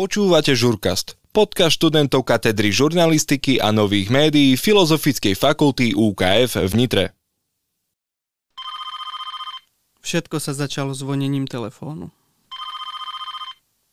Počúvate 0.00 0.56
Žurkast, 0.56 1.20
podcast 1.28 1.76
študentov 1.76 2.24
katedry 2.24 2.72
žurnalistiky 2.72 3.60
a 3.60 3.68
nových 3.68 4.08
médií 4.08 4.56
Filozofickej 4.56 5.36
fakulty 5.36 5.92
UKF 5.92 6.56
v 6.56 6.72
Nitre. 6.72 7.04
Všetko 10.00 10.40
sa 10.40 10.56
začalo 10.56 10.96
zvonením 10.96 11.44
telefónu. 11.44 12.08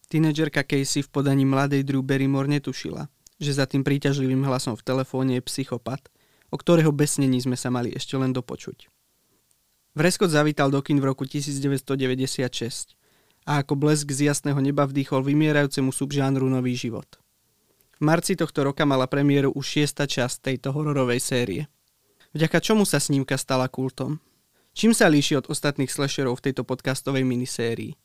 Tínedžerka 0.07 0.63
Casey 0.63 1.03
v 1.03 1.11
podaní 1.11 1.43
mladej 1.43 1.83
Drew 1.83 1.99
Barrymore 1.99 2.47
netušila, 2.55 3.11
že 3.35 3.51
za 3.51 3.67
tým 3.67 3.83
príťažlivým 3.83 4.47
hlasom 4.47 4.79
v 4.79 4.87
telefóne 4.87 5.35
je 5.35 5.43
psychopat, 5.43 6.07
o 6.47 6.55
ktorého 6.55 6.95
besnení 6.95 7.43
sme 7.43 7.59
sa 7.59 7.67
mali 7.67 7.91
ešte 7.91 8.15
len 8.15 8.31
dopočuť. 8.31 8.87
Vreskot 9.91 10.31
zavítal 10.31 10.71
do 10.71 10.79
kin 10.79 11.03
v 11.03 11.11
roku 11.11 11.27
1996 11.27 12.95
a 13.47 13.63
ako 13.63 13.79
blesk 13.79 14.11
z 14.11 14.27
jasného 14.27 14.59
neba 14.59 14.83
vdýchol 14.83 15.23
vymierajúcemu 15.23 15.95
subžánru 15.95 16.51
nový 16.51 16.75
život. 16.75 17.07
V 17.97 18.03
marci 18.03 18.35
tohto 18.35 18.67
roka 18.67 18.83
mala 18.83 19.07
premiéru 19.07 19.55
už 19.55 19.65
šiesta 19.65 20.03
časť 20.05 20.51
tejto 20.51 20.75
hororovej 20.75 21.23
série. 21.23 21.63
Vďaka 22.35 22.59
čomu 22.59 22.83
sa 22.83 22.99
snímka 22.99 23.39
stala 23.39 23.71
kultom? 23.71 24.19
Čím 24.77 24.93
sa 24.93 25.09
líši 25.09 25.41
od 25.41 25.49
ostatných 25.49 25.89
slasherov 25.89 26.37
v 26.37 26.51
tejto 26.51 26.61
podcastovej 26.61 27.25
minisérii? 27.25 27.97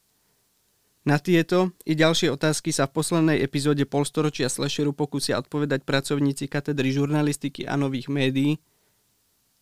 Na 1.02 1.18
tieto 1.18 1.74
i 1.82 1.98
ďalšie 1.98 2.30
otázky 2.30 2.70
sa 2.70 2.86
v 2.86 3.02
poslednej 3.02 3.42
epizóde 3.42 3.82
polstoročia 3.84 4.46
slasheru 4.46 4.94
pokúsia 4.94 5.36
odpovedať 5.42 5.82
pracovníci 5.82 6.46
katedry 6.46 6.94
žurnalistiky 6.94 7.66
a 7.66 7.74
nových 7.74 8.06
médií 8.06 8.62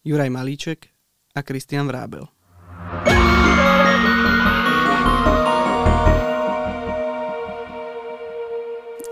Juraj 0.05 0.29
Malíček 0.29 0.93
a 1.33 1.41
Kristian 1.41 1.89
Vrábel. 1.89 2.29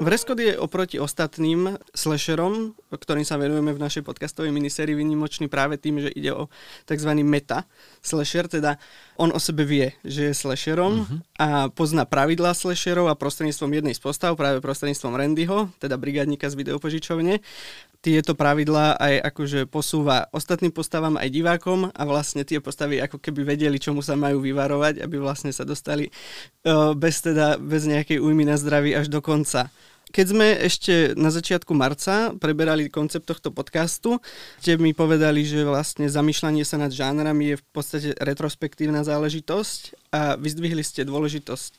Vreskot 0.00 0.38
je 0.38 0.58
oproti 0.58 1.00
ostatným 1.00 1.74
slasherom, 1.90 2.74
ktorým 2.96 3.26
sa 3.26 3.36
venujeme 3.36 3.76
v 3.76 3.82
našej 3.82 4.06
podcastovej 4.06 4.48
minisérii 4.54 4.96
vynimočný 4.96 5.52
práve 5.52 5.76
tým, 5.76 6.00
že 6.00 6.08
ide 6.16 6.32
o 6.32 6.48
tzv. 6.88 7.10
meta 7.20 7.68
slasher, 8.00 8.48
teda 8.48 8.80
on 9.20 9.34
o 9.34 9.40
sebe 9.42 9.68
vie, 9.68 9.92
že 10.06 10.30
je 10.30 10.34
slasherom 10.34 11.04
uh-huh. 11.04 11.18
a 11.36 11.46
pozná 11.68 12.08
pravidlá 12.08 12.56
slasherov 12.56 13.12
a 13.12 13.18
prostredníctvom 13.18 13.70
jednej 13.76 13.94
z 13.96 14.00
postav, 14.00 14.32
práve 14.38 14.64
prostredníctvom 14.64 15.12
Randyho, 15.12 15.58
teda 15.82 16.00
brigádnika 16.00 16.48
z 16.48 16.54
videopožičovne, 16.56 17.44
tieto 17.98 18.38
pravidlá 18.38 18.94
aj 18.94 19.14
akože 19.34 19.66
posúva 19.66 20.30
ostatným 20.30 20.70
postavám 20.70 21.18
aj 21.18 21.28
divákom 21.34 21.90
a 21.90 22.02
vlastne 22.06 22.46
tie 22.46 22.62
postavy 22.62 23.02
ako 23.02 23.18
keby 23.18 23.58
vedeli, 23.58 23.82
čomu 23.82 24.06
sa 24.06 24.14
majú 24.14 24.38
vyvarovať, 24.38 25.02
aby 25.02 25.18
vlastne 25.18 25.50
sa 25.50 25.66
dostali 25.66 26.06
uh, 26.06 26.94
bez 26.94 27.26
teda, 27.26 27.58
bez 27.58 27.90
nejakej 27.90 28.22
újmy 28.22 28.46
na 28.46 28.54
zdraví 28.54 28.94
až 28.94 29.10
do 29.10 29.18
konca. 29.18 29.66
Keď 30.08 30.26
sme 30.28 30.56
ešte 30.56 31.12
na 31.20 31.28
začiatku 31.28 31.76
marca 31.76 32.32
preberali 32.40 32.88
koncept 32.88 33.28
tohto 33.28 33.52
podcastu, 33.52 34.16
ste 34.56 34.80
mi 34.80 34.96
povedali, 34.96 35.44
že 35.44 35.68
vlastne 35.68 36.08
zamýšľanie 36.08 36.64
sa 36.64 36.80
nad 36.80 36.88
žánrami 36.88 37.54
je 37.54 37.56
v 37.60 37.64
podstate 37.76 38.08
retrospektívna 38.16 39.04
záležitosť 39.04 40.10
a 40.16 40.40
vyzdvihli 40.40 40.80
ste 40.80 41.04
dôležitosť 41.04 41.72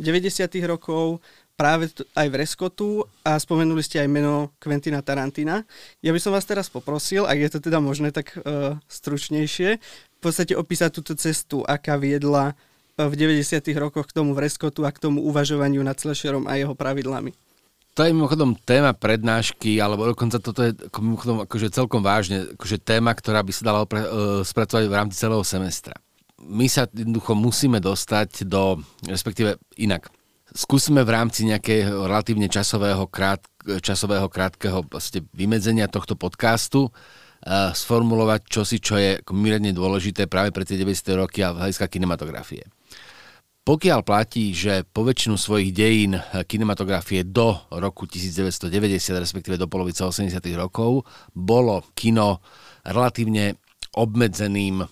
90. 0.00 0.48
rokov, 0.64 1.22
práve 1.54 1.92
t- 1.92 2.02
aj 2.18 2.26
v 2.26 2.38
Reskotu 2.40 2.86
a 3.22 3.38
spomenuli 3.38 3.82
ste 3.84 4.02
aj 4.02 4.08
meno 4.10 4.50
Quentina 4.58 5.04
Tarantina. 5.04 5.62
Ja 6.02 6.10
by 6.10 6.18
som 6.18 6.34
vás 6.34 6.48
teraz 6.48 6.66
poprosil, 6.66 7.28
ak 7.28 7.38
je 7.38 7.50
to 7.52 7.58
teda 7.62 7.78
možné, 7.78 8.10
tak 8.10 8.34
uh, 8.34 8.74
stručnejšie, 8.90 9.78
v 9.78 10.20
podstate 10.24 10.58
opísať 10.58 10.90
túto 10.90 11.14
cestu, 11.14 11.62
aká 11.62 11.94
viedla 12.00 12.58
v 12.98 13.12
90. 13.14 13.60
rokoch 13.78 14.10
k 14.10 14.16
tomu 14.16 14.34
v 14.34 14.46
Reskotu 14.46 14.86
a 14.86 14.90
k 14.90 15.02
tomu 15.02 15.22
uvažovaniu 15.26 15.82
nad 15.82 15.98
slasherom 15.98 16.46
a 16.46 16.58
jeho 16.58 16.74
pravidlami. 16.74 17.43
To 17.94 18.02
je 18.02 18.10
mimochodom 18.10 18.58
téma 18.58 18.90
prednášky, 18.90 19.78
alebo 19.78 20.10
dokonca 20.10 20.42
toto 20.42 20.66
je 20.66 20.74
mimochodom 20.98 21.46
akože 21.46 21.70
celkom 21.70 22.02
vážne, 22.02 22.50
akože 22.58 22.82
téma, 22.82 23.14
ktorá 23.14 23.38
by 23.46 23.52
sa 23.54 23.62
dala 23.70 23.86
opre, 23.86 24.02
spracovať 24.42 24.90
v 24.90 24.96
rámci 24.98 25.16
celého 25.22 25.46
semestra. 25.46 25.94
My 26.42 26.66
sa 26.66 26.90
jednoducho 26.90 27.38
musíme 27.38 27.78
dostať 27.78 28.50
do, 28.50 28.82
respektíve 29.06 29.62
inak, 29.78 30.10
skúsime 30.50 31.06
v 31.06 31.14
rámci 31.14 31.46
nejakého 31.46 32.10
relatívne 32.10 32.50
časového, 32.50 33.06
krát, 33.06 33.46
časového 33.62 34.26
krátkeho 34.26 34.82
vlastne 34.90 35.22
vymedzenia 35.30 35.86
tohto 35.86 36.18
podcastu 36.18 36.90
uh, 36.90 37.70
sformulovať 37.70 38.40
čosi, 38.50 38.82
čo 38.82 38.98
je 38.98 39.22
mimoriadne 39.30 39.70
dôležité 39.70 40.26
práve 40.26 40.50
pre 40.50 40.66
tie 40.66 40.74
90. 40.74 41.14
roky 41.14 41.46
a 41.46 41.54
hľadiska 41.54 41.86
kinematografie. 41.86 42.66
Pokiaľ 43.64 44.04
platí, 44.04 44.52
že 44.52 44.84
po 44.84 45.08
väčšinu 45.08 45.40
svojich 45.40 45.72
dejín 45.72 46.20
kinematografie 46.44 47.24
do 47.24 47.56
roku 47.72 48.04
1990, 48.04 48.68
respektíve 49.16 49.56
do 49.56 49.64
polovice 49.64 50.04
80. 50.04 50.36
rokov, 50.52 51.08
bolo 51.32 51.80
kino 51.96 52.44
relatívne 52.84 53.56
obmedzeným 53.96 54.84
uh, 54.84 54.88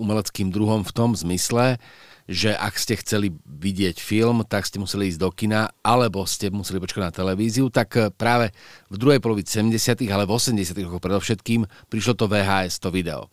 umeleckým 0.00 0.48
druhom 0.48 0.80
v 0.80 0.94
tom 0.96 1.12
zmysle, 1.12 1.76
že 2.24 2.56
ak 2.56 2.80
ste 2.80 2.96
chceli 2.98 3.36
vidieť 3.44 4.00
film, 4.00 4.48
tak 4.48 4.64
ste 4.64 4.80
museli 4.80 5.12
ísť 5.12 5.20
do 5.20 5.28
kina, 5.28 5.68
alebo 5.84 6.24
ste 6.24 6.48
museli 6.48 6.80
počkať 6.80 7.02
na 7.04 7.12
televíziu, 7.12 7.70
tak 7.70 7.88
eh, 8.00 8.10
práve 8.10 8.50
v 8.90 8.96
druhej 8.98 9.22
polovici 9.22 9.62
70. 9.62 10.08
ale 10.10 10.26
v 10.26 10.34
80. 10.34 10.74
rokoch 10.88 11.04
predovšetkým 11.04 11.68
prišlo 11.86 12.18
to 12.18 12.26
VHS, 12.26 12.82
to 12.82 12.90
video, 12.90 13.30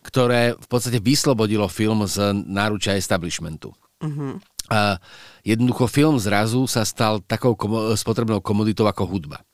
ktoré 0.00 0.56
v 0.56 0.66
podstate 0.72 1.04
vyslobodilo 1.04 1.68
film 1.68 2.08
z 2.08 2.32
náručia 2.48 2.96
establishmentu. 2.96 3.76
Uh-huh. 4.00 4.40
A 4.70 4.96
jednoducho 5.44 5.90
film 5.90 6.16
zrazu 6.16 6.64
sa 6.64 6.86
stal 6.86 7.20
takou 7.20 7.52
komo- 7.52 7.92
spotrebnou 7.94 8.40
komoditou 8.40 8.88
ako 8.88 9.04
hudba. 9.06 9.44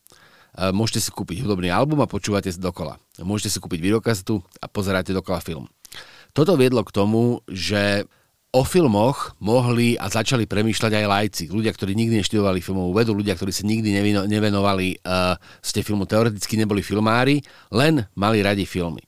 A 0.57 0.73
môžete 0.73 1.05
si 1.05 1.11
kúpiť 1.13 1.45
hudobný 1.45 1.69
album 1.69 2.01
a 2.01 2.09
počúvate 2.09 2.49
dokola. 2.57 2.97
Môžete 3.21 3.53
si 3.53 3.59
kúpiť 3.61 3.81
videokazetu 3.81 4.41
a 4.61 4.67
pozeráte 4.71 5.13
dokola 5.13 5.45
film. 5.45 5.69
Toto 6.33 6.57
viedlo 6.57 6.81
k 6.85 6.95
tomu, 6.95 7.45
že 7.49 8.09
o 8.57 8.65
filmoch 8.65 9.37
mohli 9.37 10.01
a 10.01 10.09
začali 10.09 10.49
premýšľať 10.49 10.93
aj 10.97 11.05
lajci, 11.05 11.45
ľudia, 11.53 11.77
ktorí 11.77 11.93
nikdy 11.93 12.25
neštudovali 12.25 12.65
filmovú 12.65 12.97
vedu, 12.97 13.13
ľudia, 13.13 13.37
ktorí 13.37 13.53
sa 13.53 13.69
nikdy 13.69 13.93
nevenovali 14.25 15.05
uh, 15.05 15.37
ste 15.61 15.85
filmu, 15.85 16.09
teoreticky 16.09 16.57
neboli 16.57 16.81
filmári, 16.81 17.45
len 17.69 18.09
mali 18.17 18.41
radi 18.41 18.65
filmy. 18.65 19.05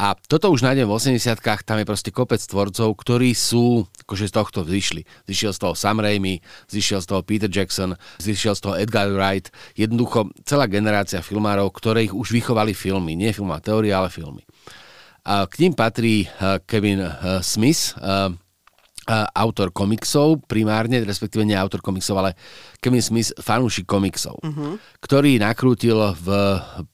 A 0.00 0.16
toto 0.16 0.48
už 0.48 0.64
nájdem 0.64 0.88
v 0.88 0.96
80 0.96 1.20
tam 1.60 1.76
je 1.76 1.84
proste 1.84 2.08
kopec 2.08 2.40
tvorcov, 2.40 2.88
ktorí 2.96 3.36
sú, 3.36 3.84
akože 4.08 4.32
z 4.32 4.32
tohto 4.32 4.64
vyšli. 4.64 5.04
Zišiel 5.28 5.52
z 5.52 5.60
toho 5.60 5.76
Sam 5.76 6.00
Raimi, 6.00 6.40
zišiel 6.72 7.04
z 7.04 7.06
toho 7.12 7.20
Peter 7.20 7.52
Jackson, 7.52 7.92
zišiel 8.16 8.56
z 8.56 8.60
toho 8.64 8.74
Edgar 8.80 9.12
Wright. 9.12 9.52
Jednoducho 9.76 10.32
celá 10.48 10.64
generácia 10.72 11.20
filmárov, 11.20 11.68
ktorých 11.68 12.16
už 12.16 12.32
vychovali 12.32 12.72
filmy. 12.72 13.12
Nie 13.12 13.36
filmová 13.36 13.60
teória, 13.60 14.00
ale 14.00 14.08
filmy. 14.08 14.40
A 15.28 15.44
k 15.44 15.68
ním 15.68 15.76
patrí 15.76 16.24
eh, 16.24 16.64
Kevin 16.64 17.04
eh, 17.04 17.12
Smith, 17.44 17.92
autor 19.34 19.74
komiksov 19.74 20.46
primárne, 20.46 21.02
respektíve 21.02 21.42
nie 21.42 21.58
autor 21.58 21.82
komiksov, 21.82 22.22
ale 22.22 22.38
Kevin 22.78 23.02
Smith, 23.02 23.34
fanúšik 23.42 23.84
komiksov, 23.84 24.38
uh-huh. 24.38 24.78
ktorý 25.02 25.42
nakrútil 25.42 25.98
v 26.14 26.28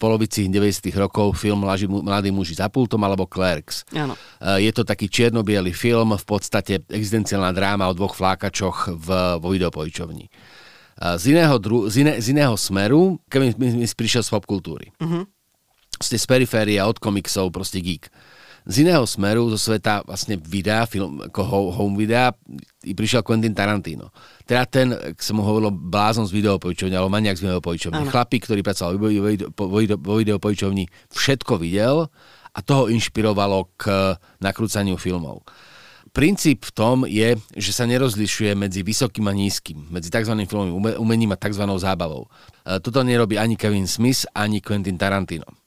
polovici 0.01 0.49
90 0.49 0.89
rokov 0.97 1.37
film 1.37 1.63
Mladí 1.67 2.33
muži 2.33 2.57
za 2.57 2.73
pultom 2.73 3.05
alebo 3.05 3.29
Clerks. 3.29 3.85
Áno. 3.93 4.17
Je 4.41 4.73
to 4.73 4.89
taký 4.89 5.13
čierno 5.13 5.45
film, 5.77 6.17
v 6.17 6.27
podstate 6.27 6.81
existenciálna 6.89 7.53
dráma 7.53 7.91
o 7.91 7.95
dvoch 7.95 8.17
flákačoch 8.17 8.97
v, 8.97 9.09
vo 9.37 9.49
videopojičovni. 9.53 10.33
Z 10.97 11.25
iného, 11.29 11.61
dru, 11.61 11.93
z, 11.93 12.01
iné, 12.01 12.15
z 12.25 12.33
iného 12.33 12.57
smeru 12.57 13.21
Kevin 13.29 13.53
Smith 13.53 13.93
prišiel 13.93 14.25
z 14.25 14.33
popkultúry. 14.33 14.97
Uh-huh. 14.97 15.29
Ste 16.01 16.17
z 16.17 16.25
periféria 16.25 16.89
od 16.89 16.97
komiksov, 16.97 17.53
proste 17.53 17.85
geek 17.85 18.09
z 18.67 18.83
iného 18.83 19.07
smeru, 19.07 19.47
zo 19.55 19.59
sveta 19.71 20.03
vlastne 20.03 20.35
videa, 20.35 20.91
film, 20.91 21.23
ako 21.23 21.71
home 21.71 21.95
videa, 21.95 22.35
i 22.83 22.99
prišiel 22.99 23.23
Quentin 23.23 23.55
Tarantino. 23.55 24.11
Teda 24.43 24.67
ten, 24.67 24.91
ak 24.91 25.23
som 25.23 25.39
mu 25.39 25.47
hovoril, 25.47 25.71
blázon 25.71 26.27
z 26.27 26.35
videopojičovne, 26.35 26.99
alebo 26.99 27.15
maniak 27.15 27.39
z 27.39 27.47
videopojičovne. 27.47 28.11
Chlapík, 28.11 28.43
ktorý 28.43 28.67
pracoval 28.67 28.99
vo 30.03 30.15
videopojičovni, 30.19 30.91
všetko 31.15 31.63
videl 31.63 32.11
a 32.51 32.59
toho 32.59 32.91
inšpirovalo 32.91 33.71
k 33.79 34.19
nakrúcaniu 34.43 34.99
filmov. 34.99 35.47
Princíp 36.11 36.67
v 36.67 36.73
tom 36.73 36.97
je, 37.07 37.37
že 37.55 37.71
sa 37.77 37.85
nerozlišuje 37.87 38.57
medzi 38.57 38.81
vysokým 38.81 39.29
a 39.29 39.37
nízkym, 39.37 39.93
medzi 39.93 40.09
tzv. 40.09 40.33
filmovým 40.49 40.97
umením 40.97 41.37
a 41.37 41.39
tzv. 41.39 41.61
zábavou. 41.77 42.25
E, 42.65 42.81
toto 42.81 43.05
nerobí 43.05 43.37
ani 43.37 43.53
Kevin 43.53 43.85
Smith, 43.85 44.25
ani 44.33 44.65
Quentin 44.65 44.97
Tarantino 44.97 45.66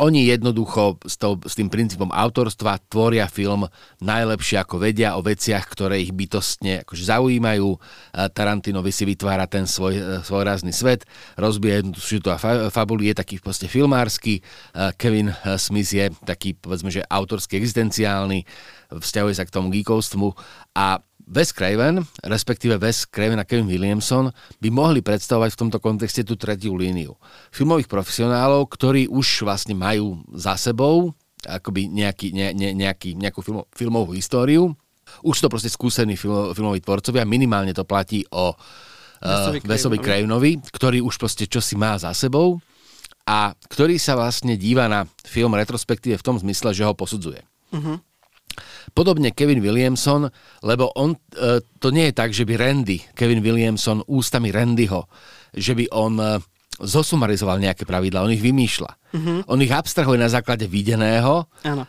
oni 0.00 0.32
jednoducho 0.32 0.96
s, 1.04 1.20
to, 1.20 1.36
s 1.44 1.52
tým 1.52 1.68
princípom 1.68 2.08
autorstva 2.08 2.80
tvoria 2.88 3.28
film 3.28 3.68
najlepšie 4.00 4.64
ako 4.64 4.80
vedia 4.80 5.14
o 5.14 5.20
veciach, 5.20 5.68
ktoré 5.68 6.00
ich 6.00 6.16
bytostne 6.16 6.80
akože 6.88 7.04
zaujímajú. 7.04 7.76
Tarantinovi 8.32 8.88
si 8.88 9.04
vytvára 9.04 9.44
ten 9.44 9.68
svoj, 9.68 9.94
e, 10.00 10.02
svoj 10.24 10.42
rázny 10.48 10.72
svet, 10.72 11.04
rozbije 11.36 11.84
jednu 11.84 11.92
a 12.32 12.40
fabulu, 12.72 13.04
je 13.04 13.12
taký 13.12 13.44
proste 13.44 13.68
filmársky. 13.68 14.40
Kevin 14.96 15.36
e, 15.36 15.60
Smith 15.60 15.92
je 15.92 16.08
taký, 16.24 16.56
povedzme, 16.56 16.88
že 16.88 17.04
autorský, 17.04 17.60
existenciálny, 17.60 18.48
vzťahuje 18.96 19.34
sa 19.36 19.44
k 19.44 19.52
tomu 19.52 19.68
geekovstvu 19.68 20.32
a 20.74 21.04
Wes 21.30 21.54
Craven, 21.54 22.02
respektíve 22.26 22.74
Wes 22.82 23.06
Craven 23.06 23.38
a 23.38 23.46
Kevin 23.46 23.70
Williamson 23.70 24.34
by 24.58 24.68
mohli 24.74 24.98
predstavovať 24.98 25.54
v 25.54 25.60
tomto 25.62 25.78
kontexte 25.78 26.26
tú 26.26 26.34
tretiu 26.34 26.74
líniu. 26.74 27.14
Filmových 27.54 27.86
profesionálov, 27.86 28.66
ktorí 28.66 29.06
už 29.06 29.46
vlastne 29.46 29.78
majú 29.78 30.26
za 30.34 30.58
sebou 30.58 31.14
akoby 31.46 31.88
nejaký, 31.88 32.36
ne, 32.36 32.52
ne, 32.52 32.70
nejaký, 32.76 33.16
nejakú 33.16 33.40
filmo, 33.40 33.64
filmovú 33.72 34.12
históriu. 34.12 34.76
Už 35.24 35.40
to 35.40 35.48
proste 35.48 35.72
skúsení 35.72 36.14
film, 36.14 36.52
filmoví 36.52 36.84
tvorcovia, 36.84 37.24
minimálne 37.26 37.72
to 37.72 37.88
platí 37.88 38.22
o 38.30 38.52
uh, 38.52 39.56
Vesovi 39.64 39.98
Cravenovi, 39.98 40.60
ktorý 40.70 41.00
už 41.02 41.16
proste 41.16 41.48
čosi 41.48 41.74
má 41.74 41.96
za 41.96 42.12
sebou 42.12 42.60
a 43.26 43.54
ktorý 43.54 43.98
sa 43.98 44.18
vlastne 44.18 44.54
díva 44.58 44.86
na 44.86 45.06
film 45.26 45.54
retrospektíve 45.56 46.18
v 46.18 46.26
tom 46.26 46.36
zmysle, 46.38 46.74
že 46.74 46.86
ho 46.86 46.94
posudzuje. 46.94 47.42
Uh-huh. 47.70 48.02
Podobne 48.94 49.30
Kevin 49.30 49.62
Williamson, 49.62 50.28
lebo 50.66 50.90
on, 50.98 51.14
e, 51.14 51.62
to 51.78 51.88
nie 51.94 52.10
je 52.10 52.14
tak, 52.14 52.30
že 52.34 52.44
by 52.44 52.54
Randy, 52.58 52.98
Kevin 53.14 53.40
Williamson 53.40 54.02
ústami 54.06 54.50
Randyho, 54.50 55.06
že 55.54 55.74
by 55.78 55.84
on 55.94 56.18
e, 56.18 56.26
zosumarizoval 56.80 57.60
nejaké 57.60 57.84
pravidla, 57.84 58.24
on 58.24 58.32
ich 58.32 58.42
vymýšľa. 58.42 58.92
Uh-huh. 59.10 59.40
On 59.50 59.58
ich 59.60 59.70
abstrahuje 59.74 60.16
na 60.16 60.30
základe 60.30 60.64
videného. 60.70 61.44
Uh, 61.64 61.84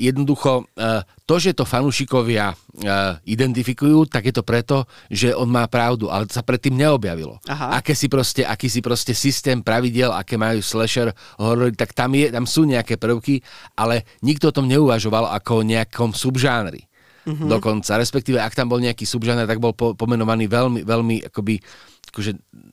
jednoducho, 0.00 0.64
uh, 0.64 1.04
to, 1.28 1.36
že 1.38 1.54
to 1.54 1.68
fanúšikovia 1.68 2.52
uh, 2.52 3.20
identifikujú, 3.28 4.08
tak 4.08 4.28
je 4.30 4.34
to 4.34 4.42
preto, 4.42 4.88
že 5.12 5.36
on 5.36 5.46
má 5.46 5.68
pravdu, 5.68 6.08
ale 6.08 6.26
to 6.26 6.34
sa 6.34 6.42
predtým 6.42 6.74
neobjavilo. 6.74 7.38
Aha. 7.46 7.78
Aké 7.78 7.94
si 7.94 8.10
proste, 8.10 8.42
aký 8.42 8.66
si 8.66 8.80
proste 8.80 9.12
systém 9.12 9.60
pravidel, 9.60 10.10
aké 10.10 10.34
majú 10.40 10.64
slasher 10.64 11.12
horory, 11.38 11.76
tak 11.76 11.94
tam, 11.94 12.12
je, 12.16 12.32
tam 12.32 12.48
sú 12.48 12.66
nejaké 12.66 12.96
prvky, 12.98 13.44
ale 13.78 14.02
nikto 14.24 14.50
o 14.50 14.56
tom 14.56 14.66
neuvažoval 14.66 15.28
ako 15.38 15.62
o 15.62 15.66
nejakom 15.66 16.10
subžánri. 16.16 16.90
Uh-huh. 17.22 17.46
Dokonca, 17.46 17.94
respektíve 18.02 18.42
ak 18.42 18.58
tam 18.58 18.66
bol 18.66 18.82
nejaký 18.82 19.06
subžáner, 19.06 19.46
tak 19.46 19.62
bol 19.62 19.70
po, 19.76 19.94
pomenovaný 19.94 20.50
veľmi, 20.50 20.80
veľmi 20.82 21.30
akoby 21.30 21.62
akože, 22.10 22.32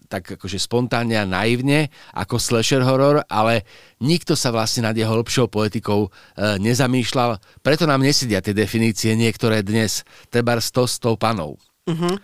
tak 0.10 0.40
akože 0.40 0.58
spontánne 0.58 1.16
a 1.20 1.30
naivne 1.30 1.94
ako 2.18 2.42
slasher 2.42 2.82
horor, 2.82 3.22
ale 3.30 3.68
nikto 4.02 4.34
sa 4.34 4.50
vlastne 4.50 4.90
nad 4.90 4.98
jeho 4.98 5.14
lepšou 5.20 5.48
poetikou 5.48 6.08
e, 6.08 6.60
nezamýšľal. 6.60 7.38
Preto 7.62 7.86
nám 7.86 8.02
nesedia 8.02 8.42
tie 8.42 8.58
definície 8.58 9.14
niektoré 9.14 9.62
dnes, 9.62 10.02
treba 10.34 10.58
100 10.58 10.88
s 10.90 10.96
tou 10.98 11.16
panou. 11.16 11.56
Uh-huh. 11.86 12.16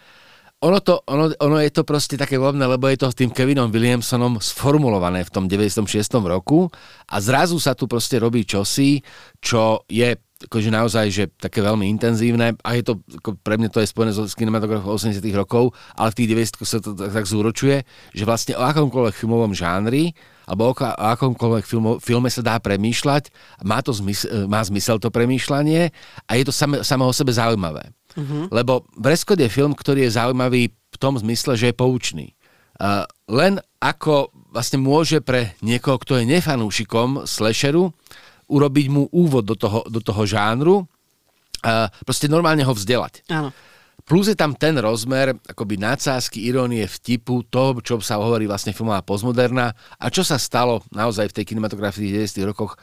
Ono, 0.65 0.79
to, 0.81 1.03
ono, 1.05 1.29
ono 1.45 1.57
je 1.61 1.69
to 1.69 1.85
proste 1.85 2.17
také 2.17 2.41
vhodné, 2.41 2.65
lebo 2.65 2.89
je 2.89 2.97
to 2.97 3.11
s 3.11 3.19
tým 3.19 3.29
Kevinom 3.29 3.69
Williamsonom 3.69 4.41
sformulované 4.41 5.21
v 5.21 5.31
tom 5.31 5.45
96. 5.45 5.85
roku 6.25 6.71
a 7.05 7.15
zrazu 7.21 7.61
sa 7.61 7.77
tu 7.77 7.85
proste 7.85 8.17
robí 8.17 8.47
čosi, 8.47 9.03
čo 9.37 9.85
je 9.85 10.15
akože 10.45 10.69
naozaj, 10.69 11.05
že 11.11 11.23
také 11.35 11.59
veľmi 11.59 11.89
intenzívne 11.89 12.55
a 12.61 12.69
je 12.77 12.83
to, 12.85 12.93
ako 13.21 13.37
pre 13.41 13.57
mňa 13.57 13.69
to 13.73 13.81
je 13.81 13.89
spojené 13.89 14.11
so 14.13 14.25
kinematografom 14.31 14.93
80 14.93 15.21
rokov, 15.33 15.73
ale 15.97 16.13
v 16.13 16.17
tých 16.21 16.29
90 16.57 16.65
sa 16.65 16.79
to 16.79 16.93
tak, 16.93 17.11
tak 17.11 17.25
zúročuje, 17.25 17.81
že 18.13 18.23
vlastne 18.23 18.53
o 18.55 18.63
akomkoľvek 18.63 19.15
filmovom 19.17 19.51
žánri 19.51 20.13
alebo 20.45 20.69
o, 20.69 20.73
o 20.77 21.05
akomkoľvek 21.17 21.65
filmo, 21.65 21.97
filme 21.97 22.29
sa 22.29 22.45
dá 22.45 22.55
premýšľať, 22.61 23.33
má, 23.65 23.81
to 23.81 23.91
zmysel, 23.97 24.45
má 24.45 24.61
zmysel 24.61 25.01
to 25.01 25.09
premýšľanie 25.09 25.89
a 26.29 26.31
je 26.37 26.43
to 26.45 26.53
samé, 26.53 26.85
samé 26.85 27.03
o 27.05 27.13
sebe 27.13 27.33
zaujímavé. 27.33 27.89
Uh-huh. 28.15 28.47
Lebo 28.53 28.85
Breskot 28.95 29.41
je 29.41 29.49
film, 29.49 29.73
ktorý 29.73 30.07
je 30.07 30.15
zaujímavý 30.15 30.69
v 30.71 30.97
tom 31.01 31.17
zmysle, 31.17 31.57
že 31.57 31.73
je 31.73 31.75
poučný. 31.75 32.27
Uh, 32.75 33.07
len 33.31 33.59
ako 33.79 34.29
vlastne 34.55 34.79
môže 34.79 35.19
pre 35.19 35.55
niekoho, 35.59 35.99
kto 35.99 36.23
je 36.23 36.29
nefanúšikom 36.31 37.27
slasheru, 37.27 37.91
urobiť 38.45 38.85
mu 38.93 39.09
úvod 39.09 39.45
do 39.45 39.57
toho, 39.57 39.81
do 39.89 39.99
toho 40.01 40.25
žánru, 40.25 40.85
proste 42.05 42.29
normálne 42.29 42.61
ho 42.61 42.73
vzdelať. 42.73 43.25
Áno. 43.29 43.49
Plus 44.05 44.29
je 44.29 44.37
tam 44.37 44.53
ten 44.53 44.77
rozmer 44.77 45.33
akoby 45.49 45.81
nadsázky, 45.81 46.45
irónie, 46.45 46.85
vtipu, 46.85 47.41
toho, 47.49 47.81
čo 47.81 47.97
sa 48.05 48.21
hovorí 48.21 48.45
vlastne 48.45 48.69
filmová 48.69 49.01
postmoderná 49.01 49.73
a 49.97 50.05
čo 50.13 50.21
sa 50.21 50.37
stalo 50.37 50.85
naozaj 50.93 51.33
v 51.33 51.41
tej 51.41 51.45
kinematografii 51.49 52.13
v 52.13 52.21
90. 52.21 52.45
rokoch 52.45 52.77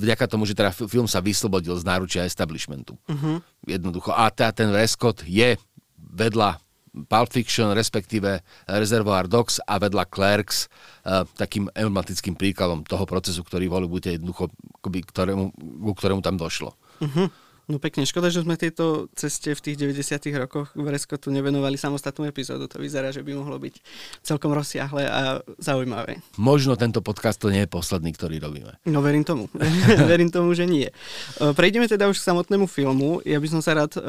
vďaka 0.00 0.24
tomu, 0.24 0.48
že 0.48 0.56
teda 0.56 0.72
film 0.72 1.04
sa 1.04 1.20
vyslobodil 1.20 1.76
z 1.76 1.84
náručia 1.84 2.24
establishmentu. 2.24 2.96
Uh-huh. 3.04 3.44
Jednoducho. 3.68 4.16
A 4.16 4.32
teda 4.32 4.56
ten 4.56 4.72
Rescott 4.72 5.20
je 5.28 5.60
vedľa 6.00 6.56
Pulp 6.90 7.30
Fiction, 7.30 7.70
respektíve 7.70 8.42
Reservoir 8.66 9.30
Dogs 9.30 9.62
a 9.62 9.78
vedľa 9.78 10.10
Clerks 10.10 10.66
uh, 11.06 11.22
takým 11.38 11.70
emblematickým 11.70 12.34
príkladom 12.34 12.82
toho 12.82 13.06
procesu, 13.06 13.46
ktorý 13.46 13.70
boli 13.70 13.86
buďte 13.86 14.18
jednoducho, 14.18 14.50
ktorému, 14.82 15.54
ku 15.86 15.92
ktorému 15.94 16.20
tam 16.22 16.34
došlo. 16.34 16.74
Uh-huh. 16.98 17.30
No 17.70 17.78
pekne, 17.78 18.02
škoda, 18.02 18.34
že 18.34 18.42
sme 18.42 18.58
tejto 18.58 19.06
ceste 19.14 19.54
v 19.54 19.62
tých 19.62 19.78
90 19.78 20.18
rokoch 20.34 20.74
v 20.74 20.90
Reskotu 20.90 21.30
nevenovali 21.30 21.78
samostatnú 21.78 22.26
epizódu. 22.26 22.66
To 22.66 22.82
vyzerá, 22.82 23.14
že 23.14 23.22
by 23.22 23.30
mohlo 23.38 23.54
byť 23.62 23.78
celkom 24.26 24.50
rozsiahle 24.50 25.06
a 25.06 25.38
zaujímavé. 25.62 26.18
Možno 26.34 26.74
tento 26.74 26.98
podcast 26.98 27.38
to 27.38 27.54
nie 27.54 27.62
je 27.62 27.70
posledný, 27.70 28.10
ktorý 28.10 28.42
robíme. 28.42 28.74
No 28.90 29.06
verím 29.06 29.22
tomu. 29.22 29.46
verím 30.10 30.34
tomu, 30.34 30.50
že 30.50 30.66
nie. 30.66 30.90
E, 30.90 31.54
prejdeme 31.54 31.86
teda 31.86 32.10
už 32.10 32.18
k 32.18 32.26
samotnému 32.34 32.66
filmu. 32.66 33.22
Ja 33.22 33.38
by 33.38 33.46
som 33.46 33.62
sa 33.62 33.78
rád 33.78 33.94
uh, 33.94 34.02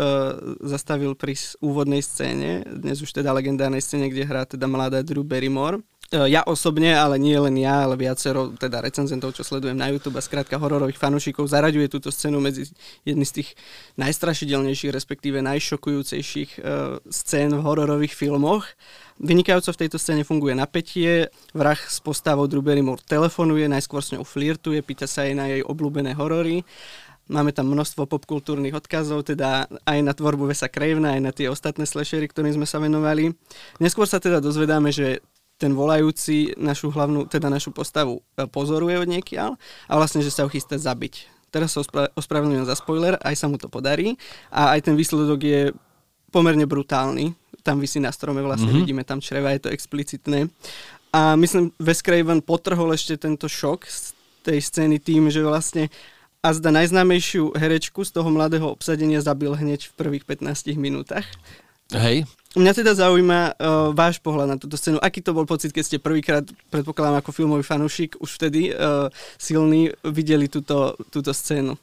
zastavil 0.65 1.13
pri 1.13 1.37
úvodnej 1.61 2.01
scéne, 2.01 2.65
dnes 2.65 2.97
už 3.05 3.13
teda 3.13 3.29
legendárnej 3.29 3.85
scéne, 3.85 4.09
kde 4.09 4.25
hrá 4.25 4.49
teda 4.49 4.65
mladá 4.65 5.05
Drew 5.05 5.21
Barrymore. 5.21 5.85
E, 6.11 6.27
ja 6.27 6.43
osobne, 6.43 6.91
ale 6.91 7.15
nie 7.15 7.39
len 7.39 7.55
ja, 7.55 7.87
ale 7.87 7.95
viacero 7.95 8.51
teda 8.51 8.83
recenzentov, 8.83 9.31
čo 9.31 9.47
sledujem 9.47 9.79
na 9.79 9.87
YouTube 9.87 10.19
a 10.19 10.23
skrátka 10.23 10.59
hororových 10.59 10.99
fanúšikov, 10.99 11.47
zaraďuje 11.47 11.87
túto 11.87 12.11
scénu 12.11 12.43
medzi 12.43 12.67
jedny 13.07 13.23
z 13.23 13.39
tých 13.39 13.49
najstrašidelnejších, 13.95 14.91
respektíve 14.91 15.39
najšokujúcejších 15.39 16.51
uh, 16.59 16.99
scén 17.07 17.55
v 17.55 17.63
hororových 17.63 18.11
filmoch. 18.11 18.67
Vynikajúco 19.23 19.71
v 19.71 19.81
tejto 19.87 19.95
scéne 19.95 20.27
funguje 20.27 20.51
napätie, 20.51 21.31
vrah 21.55 21.79
s 21.79 22.03
postavou 22.03 22.43
Drew 22.43 22.59
Barrymore 22.59 22.99
telefonuje, 23.07 23.71
najskôr 23.71 24.03
s 24.03 24.11
ňou 24.11 24.27
flirtuje, 24.27 24.83
pýta 24.83 25.07
sa 25.07 25.23
jej 25.23 25.31
na 25.31 25.47
jej 25.47 25.63
obľúbené 25.63 26.11
horory 26.19 26.67
Máme 27.31 27.55
tam 27.55 27.71
množstvo 27.71 28.11
popkultúrnych 28.11 28.75
odkazov, 28.75 29.23
teda 29.23 29.63
aj 29.87 29.99
na 30.03 30.11
tvorbu 30.11 30.51
Vesa 30.51 30.67
Cravena, 30.67 31.15
aj 31.15 31.21
na 31.23 31.31
tie 31.31 31.47
ostatné 31.47 31.87
slashery, 31.87 32.27
ktorým 32.27 32.59
sme 32.59 32.67
sa 32.67 32.83
venovali. 32.83 33.31
Neskôr 33.79 34.03
sa 34.03 34.19
teda 34.19 34.43
dozvedáme, 34.43 34.91
že 34.91 35.23
ten 35.61 35.77
volajúci 35.77 36.57
našu 36.57 36.89
hlavnú, 36.89 37.29
teda 37.29 37.45
našu 37.45 37.69
postavu 37.69 38.25
e, 38.33 38.49
pozoruje 38.49 38.97
od 38.97 39.05
niekiaľ 39.05 39.53
a 39.85 39.93
vlastne, 39.93 40.25
že 40.25 40.33
sa 40.33 40.41
ho 40.41 40.49
chystá 40.49 40.81
zabiť. 40.81 41.29
Teraz 41.53 41.77
sa 41.77 41.85
ospra- 41.85 42.09
ospravedlňujem 42.17 42.65
za 42.65 42.73
spoiler, 42.73 43.21
aj 43.21 43.37
sa 43.37 43.45
mu 43.45 43.61
to 43.61 43.69
podarí 43.69 44.17
a 44.49 44.73
aj 44.73 44.89
ten 44.89 44.97
výsledok 44.97 45.39
je 45.45 45.61
pomerne 46.33 46.65
brutálny. 46.65 47.37
Tam 47.61 47.77
vysí 47.77 48.01
na 48.01 48.09
strome, 48.09 48.41
vlastne 48.41 48.73
mm-hmm. 48.73 48.81
vidíme 48.81 49.03
tam 49.05 49.21
čreva, 49.21 49.53
je 49.53 49.69
to 49.69 49.69
explicitné. 49.69 50.49
A 51.13 51.37
myslím, 51.37 51.69
Wes 51.77 52.01
Craven 52.01 52.41
potrhol 52.41 52.89
ešte 52.97 53.21
tento 53.21 53.45
šok 53.45 53.85
z 53.85 54.17
tej 54.41 54.57
scény 54.63 54.97
tým, 54.97 55.29
že 55.29 55.45
vlastne 55.45 55.93
a 56.41 56.57
zda 56.57 56.73
najznámejšiu 56.73 57.53
herečku 57.53 58.01
z 58.01 58.17
toho 58.17 58.33
mladého 58.33 58.65
obsadenia 58.65 59.21
zabil 59.21 59.53
hneď 59.53 59.93
v 59.93 59.93
prvých 59.93 60.25
15 60.25 60.73
minútach. 60.73 61.29
Hej. 61.93 62.25
Mňa 62.51 62.83
teda 62.83 62.91
zaujíma 62.91 63.55
uh, 63.55 63.95
váš 63.95 64.19
pohľad 64.19 64.47
na 64.51 64.57
túto 64.59 64.75
scénu. 64.75 64.99
Aký 64.99 65.23
to 65.23 65.31
bol 65.31 65.47
pocit, 65.47 65.71
keď 65.71 65.83
ste 65.87 65.97
prvýkrát, 66.03 66.43
predpokladám 66.67 67.23
ako 67.23 67.31
filmový 67.31 67.63
fanúšik, 67.63 68.19
už 68.19 68.27
vtedy 68.35 68.75
uh, 68.75 69.07
silný, 69.39 69.95
videli 70.03 70.51
túto, 70.51 70.99
túto 71.07 71.31
scénu? 71.31 71.79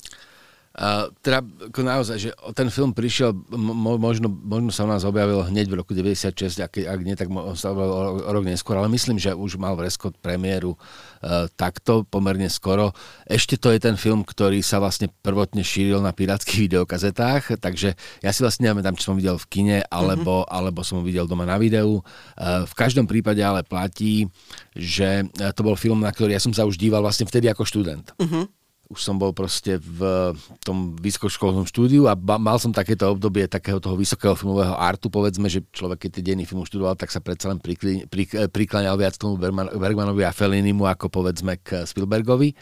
Teda 1.27 1.43
ako 1.43 1.81
naozaj, 1.83 2.17
že 2.23 2.31
ten 2.55 2.71
film 2.71 2.95
prišiel, 2.95 3.35
mo, 3.51 3.99
možno, 3.99 4.31
možno 4.31 4.71
sa 4.71 4.87
u 4.87 4.91
nás 4.91 5.03
objavil 5.03 5.43
hneď 5.43 5.67
v 5.67 5.83
roku 5.83 5.91
96, 5.91 6.39
ak, 6.63 6.79
ak 6.79 7.01
nie, 7.03 7.19
tak 7.19 7.27
sa 7.59 7.75
objavil 7.75 8.23
rok 8.23 8.45
neskôr, 8.47 8.79
ale 8.79 8.87
myslím, 8.95 9.19
že 9.19 9.35
už 9.35 9.59
mal 9.59 9.75
v 9.75 9.91
Reskot 9.91 10.15
premiéru 10.23 10.79
uh, 10.79 11.51
takto 11.59 12.07
pomerne 12.07 12.47
skoro. 12.47 12.95
Ešte 13.27 13.59
to 13.59 13.75
je 13.75 13.83
ten 13.83 13.99
film, 13.99 14.23
ktorý 14.23 14.63
sa 14.63 14.79
vlastne 14.79 15.11
prvotne 15.11 15.67
šíril 15.67 15.99
na 15.99 16.15
pirátskych 16.15 16.63
videokazetách, 16.71 17.59
takže 17.59 17.99
ja 18.23 18.31
si 18.31 18.41
vlastne 18.47 18.71
neviem 18.71 18.87
tam, 18.87 18.95
či 18.95 19.03
som 19.03 19.19
videl 19.19 19.35
v 19.35 19.47
kine, 19.51 19.79
alebo, 19.91 20.47
mm-hmm. 20.47 20.55
alebo 20.55 20.87
som 20.87 21.03
ho 21.03 21.05
videl 21.05 21.27
doma 21.27 21.43
na 21.43 21.59
videu. 21.59 22.07
Uh, 22.39 22.63
v 22.71 22.75
každom 22.79 23.11
prípade 23.11 23.43
ale 23.43 23.67
platí, 23.67 24.31
že 24.79 25.27
to 25.59 25.67
bol 25.67 25.75
film, 25.75 26.07
na 26.07 26.15
ktorý 26.15 26.39
ja 26.39 26.43
som 26.43 26.55
sa 26.55 26.63
už 26.63 26.79
díval 26.79 27.03
vlastne 27.03 27.27
vtedy 27.27 27.51
ako 27.51 27.67
študent. 27.67 28.15
Mm-hmm 28.15 28.58
už 28.89 29.01
som 29.05 29.21
bol 29.21 29.37
proste 29.37 29.77
v 29.77 30.33
tom 30.65 30.97
vysokoškolskom 30.97 31.69
štúdiu 31.69 32.09
a 32.09 32.17
ba- 32.17 32.41
mal 32.41 32.57
som 32.57 32.73
takéto 32.73 33.13
obdobie 33.13 33.45
takého 33.45 33.77
toho 33.77 33.93
vysokého 33.93 34.33
filmového 34.33 34.73
artu, 34.73 35.13
povedzme, 35.13 35.45
že 35.53 35.61
človek, 35.77 36.09
keď 36.09 36.11
tie 36.17 36.25
denný 36.33 36.49
film 36.49 36.65
študoval, 36.65 36.97
tak 36.97 37.13
sa 37.13 37.21
predsa 37.21 37.53
len 37.53 37.61
prikli, 37.61 38.09
prik, 38.09 38.33
prikláňal 38.49 38.97
viac 38.97 39.21
tomu 39.21 39.37
Bergmanovi 39.77 40.25
a 40.25 40.33
Fellinimu 40.33 40.89
ako 40.89 41.13
povedzme 41.13 41.61
k 41.61 41.85
Spielbergovi 41.85 42.57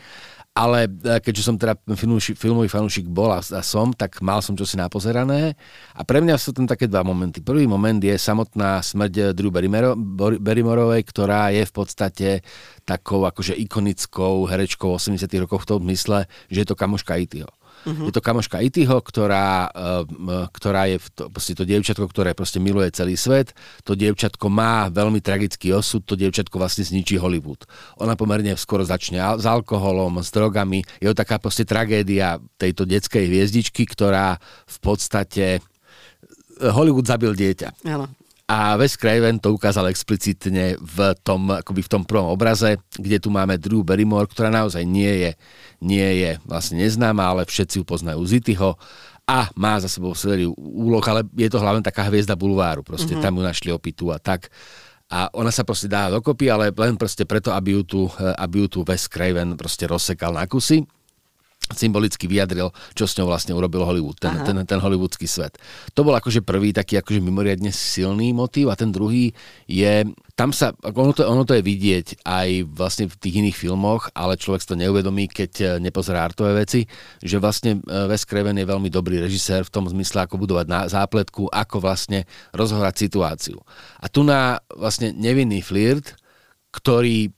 ale 0.57 0.89
e, 0.89 1.21
keďže 1.21 1.45
som 1.45 1.61
teda 1.61 1.77
filmový 2.41 2.73
fanúšik 2.73 3.05
bol 3.05 3.29
a, 3.29 3.45
a 3.45 3.61
som, 3.61 3.93
tak 3.93 4.25
mal 4.25 4.41
som 4.41 4.57
čosi 4.57 4.81
napozerané. 4.81 5.53
A 5.93 6.01
pre 6.01 6.25
mňa 6.25 6.41
sú 6.41 6.57
tam 6.57 6.65
také 6.65 6.89
dva 6.89 7.05
momenty. 7.05 7.45
Prvý 7.45 7.69
moment 7.69 8.01
je 8.01 8.17
samotná 8.17 8.81
smrť 8.81 9.37
Drew 9.37 9.53
Barrymorovej, 10.41 11.03
ktorá 11.05 11.53
je 11.53 11.69
v 11.69 11.73
podstate 11.77 12.29
takou 12.89 13.29
akože 13.29 13.53
ikonickou 13.53 14.49
herečkou 14.49 14.97
80 14.97 15.29
rokov 15.45 15.69
v 15.69 15.77
tom 15.77 15.85
mysle, 15.93 16.25
že 16.49 16.65
je 16.65 16.69
to 16.73 16.79
kamoška 16.79 17.21
Ityho. 17.21 17.53
Uh-huh. 17.87 18.11
Je 18.11 18.13
to 18.13 18.19
kamoška 18.19 18.59
Ityho, 18.59 18.99
ktorá, 18.99 19.71
uh, 19.71 20.51
ktorá 20.51 20.91
je 20.91 20.99
to, 21.15 21.31
to 21.31 21.63
dievčatko, 21.63 22.11
ktoré 22.11 22.35
proste 22.35 22.59
miluje 22.59 22.91
celý 22.91 23.15
svet. 23.15 23.55
To 23.87 23.95
dievčatko 23.95 24.51
má 24.51 24.91
veľmi 24.91 25.23
tragický 25.23 25.71
osud, 25.71 26.03
to 26.03 26.19
dievčatko 26.19 26.59
vlastne 26.59 26.83
zničí 26.83 27.15
Hollywood. 27.15 27.63
Ona 28.03 28.19
pomerne 28.19 28.59
skoro 28.59 28.83
začne 28.83 29.23
s 29.23 29.47
alkoholom, 29.47 30.19
s 30.19 30.35
drogami. 30.35 30.83
Je 30.99 31.07
to 31.15 31.17
taká 31.23 31.39
proste 31.39 31.63
tragédia 31.63 32.43
tejto 32.59 32.83
detskej 32.83 33.31
hviezdičky, 33.31 33.87
ktorá 33.87 34.43
v 34.67 34.79
podstate 34.83 35.63
Hollywood 36.59 37.07
zabil 37.07 37.33
dieťa. 37.39 37.87
Áno. 37.87 38.11
A 38.47 38.79
Wes 38.79 38.95
Craven 38.95 39.43
to 39.43 39.51
ukázal 39.59 39.91
explicitne 39.91 40.79
v 40.79 41.19
tom, 41.27 41.51
akoby 41.51 41.83
v 41.83 41.91
tom 41.91 42.03
prvom 42.07 42.31
obraze, 42.31 42.79
kde 42.95 43.19
tu 43.19 43.27
máme 43.27 43.59
Drew 43.59 43.83
Barrymore, 43.83 44.31
ktorá 44.31 44.55
naozaj 44.55 44.87
nie 44.87 45.11
je, 45.27 45.31
nie 45.83 46.23
je 46.23 46.39
vlastne 46.47 46.79
neznáma, 46.79 47.27
ale 47.27 47.43
všetci 47.43 47.83
ju 47.83 47.85
poznajú 47.85 48.23
z 48.23 48.39
Ityho 48.39 48.79
a 49.27 49.51
má 49.59 49.83
za 49.83 49.91
sebou 49.91 50.15
sériu 50.15 50.55
úloh, 50.55 51.03
ale 51.11 51.27
je 51.35 51.51
to 51.51 51.59
hlavne 51.59 51.83
taká 51.83 52.07
hviezda 52.07 52.39
bulváru, 52.39 52.87
proste 52.87 53.19
mm-hmm. 53.19 53.27
tam 53.27 53.35
ju 53.35 53.43
našli 53.43 53.71
opitu 53.75 54.15
a 54.15 54.23
tak. 54.23 54.47
A 55.11 55.27
ona 55.35 55.51
sa 55.51 55.67
proste 55.67 55.91
dá 55.91 56.07
dokopy, 56.07 56.47
ale 56.47 56.71
len 56.71 56.95
proste 56.95 57.27
preto, 57.27 57.51
aby 57.51 57.75
ju 57.75 57.83
tu, 57.83 58.01
aby 58.19 58.63
ju 58.63 58.67
tu 58.71 58.79
Wes 58.87 59.11
Craven 59.11 59.59
proste 59.59 59.91
rozsekal 59.91 60.31
na 60.31 60.47
kusy 60.47 60.87
symbolicky 61.75 62.31
vyjadril, 62.31 62.71
čo 62.95 63.11
s 63.11 63.19
ňou 63.19 63.27
vlastne 63.27 63.51
urobil 63.51 63.83
Hollywood, 63.83 64.19
ten, 64.23 64.39
ten, 64.47 64.55
ten 64.63 64.79
hollywoodský 64.79 65.27
svet. 65.27 65.59
To 65.99 66.07
bol 66.07 66.15
akože 66.15 66.47
prvý 66.47 66.71
taký 66.71 67.03
akože 67.03 67.19
mimoriadne 67.19 67.75
silný 67.75 68.31
motív 68.31 68.71
a 68.71 68.79
ten 68.79 68.95
druhý 68.95 69.35
je, 69.67 70.07
tam 70.39 70.55
sa, 70.55 70.71
ono 70.79 71.11
to, 71.11 71.27
ono 71.27 71.43
to 71.43 71.59
je 71.59 71.67
vidieť 71.67 72.23
aj 72.23 72.49
vlastne 72.71 73.11
v 73.11 73.19
tých 73.19 73.35
iných 73.43 73.57
filmoch, 73.59 74.07
ale 74.15 74.39
človek 74.39 74.63
si 74.63 74.71
to 74.71 74.79
neuvedomí, 74.79 75.27
keď 75.27 75.53
e, 75.59 75.65
nepozerá 75.83 76.23
artové 76.23 76.55
veci, 76.55 76.87
že 77.19 77.43
vlastne 77.43 77.83
e, 77.83 78.07
Wes 78.07 78.23
Craven 78.23 78.55
je 78.55 78.71
veľmi 78.71 78.87
dobrý 78.87 79.19
režisér 79.19 79.67
v 79.67 79.75
tom 79.75 79.91
zmysle, 79.91 80.23
ako 80.23 80.39
budovať 80.39 80.67
na 80.71 80.87
zápletku, 80.87 81.51
ako 81.51 81.83
vlastne 81.83 82.31
rozhorať 82.55 83.11
situáciu. 83.11 83.59
A 83.99 84.07
tu 84.07 84.23
na 84.23 84.63
vlastne 84.71 85.11
nevinný 85.11 85.67
flirt, 85.67 86.15
ktorý 86.71 87.33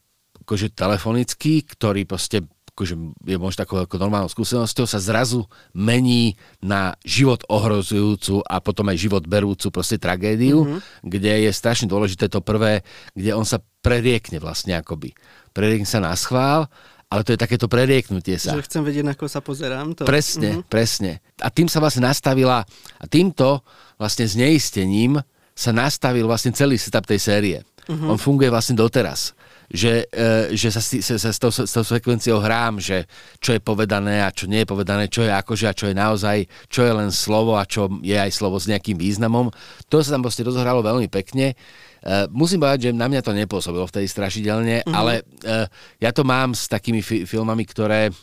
akože 0.44 0.72
telefonický, 0.72 1.60
ktorý 1.64 2.08
proste 2.08 2.44
akože 2.78 2.94
je 3.26 3.34
možno 3.42 3.66
takou 3.66 3.82
ako 3.82 3.98
normálnou 3.98 4.30
skúsenosťou, 4.30 4.86
sa 4.86 5.02
zrazu 5.02 5.42
mení 5.74 6.38
na 6.62 6.94
život 7.02 7.42
ohrozujúcu 7.50 8.46
a 8.46 8.62
potom 8.62 8.86
aj 8.86 9.02
život 9.02 9.26
berúcu 9.26 9.74
proste 9.74 9.98
tragédiu, 9.98 10.62
mm-hmm. 10.62 11.02
kde 11.02 11.32
je 11.42 11.50
strašne 11.50 11.90
dôležité 11.90 12.30
to 12.30 12.38
prvé, 12.38 12.86
kde 13.18 13.34
on 13.34 13.42
sa 13.42 13.58
preriekne 13.82 14.38
vlastne 14.38 14.78
akoby. 14.78 15.10
Preriekne 15.50 15.90
sa 15.90 15.98
na 15.98 16.14
schvál, 16.14 16.70
ale 17.10 17.26
to 17.26 17.34
je 17.34 17.42
takéto 17.42 17.66
prerieknutie 17.66 18.38
sa. 18.38 18.54
Že 18.54 18.70
chcem 18.70 18.82
vedieť, 18.86 19.04
na 19.10 19.18
koho 19.18 19.26
sa 19.26 19.42
pozerám. 19.42 19.98
To... 19.98 20.06
Presne, 20.06 20.62
mm-hmm. 20.62 20.70
presne. 20.70 21.18
A 21.42 21.50
tým 21.50 21.66
sa 21.66 21.82
vlastne 21.82 22.06
nastavila, 22.06 22.62
a 23.02 23.04
týmto 23.10 23.66
vlastne 23.98 24.30
zneistením 24.30 25.18
sa 25.50 25.74
nastavil 25.74 26.30
vlastne 26.30 26.54
celý 26.54 26.78
setup 26.78 27.10
tej 27.10 27.18
série. 27.18 27.58
Mm-hmm. 27.90 28.06
On 28.06 28.18
funguje 28.20 28.54
vlastne 28.54 28.78
doteraz 28.78 29.34
že, 29.68 30.08
e, 30.08 30.56
že 30.56 30.72
sa, 30.72 30.80
sa, 30.80 31.16
sa 31.20 31.30
s, 31.30 31.38
tou, 31.38 31.52
s 31.52 31.68
tou 31.68 31.84
sekvenciou 31.84 32.40
hrám, 32.40 32.80
že 32.80 33.04
čo 33.36 33.52
je 33.52 33.60
povedané 33.60 34.24
a 34.24 34.32
čo 34.32 34.48
nie 34.48 34.64
je 34.64 34.68
povedané, 34.68 35.12
čo 35.12 35.28
je 35.28 35.32
akože 35.32 35.68
a 35.68 35.76
čo 35.76 35.92
je 35.92 35.94
naozaj, 35.96 36.38
čo 36.72 36.88
je 36.88 36.92
len 36.92 37.12
slovo 37.12 37.60
a 37.60 37.68
čo 37.68 37.92
je 38.00 38.16
aj 38.16 38.32
slovo 38.32 38.56
s 38.56 38.66
nejakým 38.66 38.96
významom. 38.96 39.52
To 39.92 40.00
sa 40.00 40.16
tam 40.16 40.24
proste 40.24 40.40
rozohralo 40.40 40.80
veľmi 40.80 41.12
pekne. 41.12 41.52
Uh, 41.98 42.30
musím 42.30 42.62
povedať, 42.62 42.88
že 42.88 42.90
na 42.94 43.10
mňa 43.10 43.20
to 43.26 43.34
nepôsobilo 43.34 43.84
v 43.90 44.00
tej 44.00 44.06
strašidelne, 44.06 44.86
mm-hmm. 44.86 44.94
ale 44.94 45.26
uh, 45.44 45.66
ja 45.98 46.14
to 46.14 46.22
mám 46.22 46.54
s 46.54 46.70
takými 46.70 47.02
fi- 47.02 47.26
filmami, 47.26 47.66
ktoré 47.66 48.14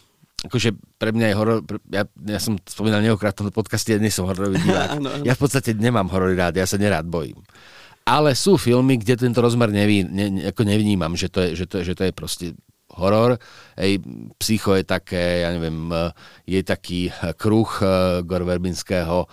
akože 0.48 0.72
pre 0.96 1.12
mňa 1.12 1.28
je 1.28 1.36
horor, 1.36 1.58
ja, 1.92 2.08
ja 2.08 2.40
som 2.40 2.56
spomínal 2.64 3.04
neokrát 3.04 3.36
v 3.36 3.46
tomto 3.46 3.54
podcaste, 3.54 3.92
ja 3.92 4.00
nie 4.00 4.14
som 4.14 4.32
hororový 4.32 4.64
divák. 4.64 4.90
ja 5.28 5.34
v 5.36 5.42
podstate 5.42 5.76
nemám 5.76 6.08
horory 6.08 6.40
rád, 6.40 6.56
ja 6.56 6.64
sa 6.64 6.80
nerád 6.80 7.04
bojím 7.04 7.36
ale 8.06 8.38
sú 8.38 8.62
filmy, 8.62 9.02
kde 9.02 9.18
tento 9.18 9.42
rozmer 9.42 9.74
neví, 9.74 10.06
ne, 10.06 10.54
ako 10.54 10.62
nevnímam, 10.62 11.18
že 11.18 11.28
to 11.28 11.42
je, 11.42 11.50
že 11.58 11.66
to, 11.66 11.76
že 11.82 11.94
to 11.98 12.04
je 12.06 12.14
proste 12.14 12.46
horor. 12.96 13.36
Ej, 13.76 14.00
psycho 14.40 14.78
je 14.78 14.86
také, 14.88 15.44
ja 15.44 15.52
neviem, 15.52 15.90
e, 15.92 16.14
je 16.48 16.62
taký 16.64 17.12
kruh 17.36 17.68
e, 17.82 17.86
Gor 18.24 18.46
Verbinského, 18.46 19.26
e, 19.26 19.28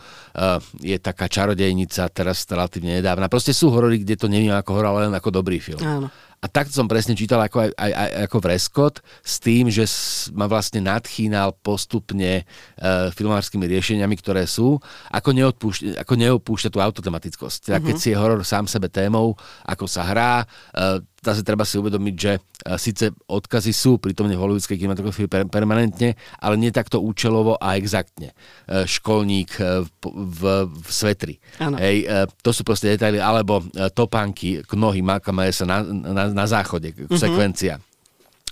je 0.83 0.97
taká 0.99 1.29
čarodejnica, 1.29 2.11
teraz 2.11 2.49
relatívne 2.49 2.99
nedávna. 2.99 3.31
Proste 3.31 3.55
sú 3.55 3.71
horory, 3.71 4.03
kde 4.03 4.19
to 4.19 4.27
nevnímam 4.27 4.59
ako 4.59 4.73
horor, 4.73 4.89
ale 4.97 5.01
len 5.13 5.15
ako 5.15 5.31
dobrý 5.31 5.63
film. 5.63 5.85
Áno. 5.85 6.09
A 6.43 6.51
takto 6.51 6.75
som 6.75 6.91
presne 6.91 7.15
čítal 7.15 7.39
ako, 7.39 7.63
aj, 7.63 7.71
aj, 7.79 7.93
aj, 7.95 8.11
ako 8.27 8.37
Vreskot 8.43 8.95
s 9.23 9.39
tým, 9.39 9.71
že 9.71 9.87
ma 10.35 10.51
vlastne 10.51 10.83
nadchýnal 10.83 11.55
postupne 11.63 12.43
uh, 12.43 13.15
filmárskymi 13.15 13.63
riešeniami, 13.71 14.19
ktoré 14.19 14.43
sú, 14.51 14.83
ako, 15.15 15.31
neodpúšť, 15.39 16.03
ako 16.03 16.15
neopúšťa 16.19 16.71
tú 16.75 16.83
autotematickosť. 16.83 17.71
Teda 17.71 17.79
keď 17.79 17.95
mhm. 17.95 18.03
si 18.03 18.09
je 18.11 18.19
horor 18.19 18.43
sám 18.43 18.67
sebe 18.67 18.91
témou, 18.91 19.39
ako 19.63 19.87
sa 19.87 20.03
hrá, 20.03 20.43
uh, 20.43 20.99
zase 21.23 21.47
treba 21.47 21.63
si 21.63 21.79
uvedomiť, 21.79 22.15
že 22.19 22.33
uh, 22.37 22.75
síce 22.75 23.15
odkazy 23.31 23.71
sú 23.71 24.03
prítomne 24.03 24.35
v 24.35 24.43
hollywoodskej 24.43 24.75
kinematografii 24.75 25.31
per, 25.31 25.47
permanentne, 25.47 26.19
ale 26.43 26.55
nie 26.59 26.75
takto 26.75 26.99
účelovo 26.99 27.57
a 27.63 27.79
exaktne. 27.79 28.35
Uh, 28.67 28.83
školník 28.83 29.55
uh, 29.63 29.87
v, 29.87 30.11
v, 30.11 30.43
v 30.67 30.89
svetri. 30.91 31.35
Hej, 31.63 32.11
to 32.43 32.51
sú 32.51 32.67
proste 32.67 32.91
detaily, 32.91 33.23
alebo 33.23 33.63
topánky 33.95 34.67
k 34.67 34.73
nohy 34.75 35.01
Malcolma 35.01 35.47
sa 35.55 35.63
na, 35.63 35.87
na, 35.87 36.29
na 36.35 36.47
záchode, 36.51 36.91
mm-hmm. 36.91 37.15
sekvencia. 37.15 37.79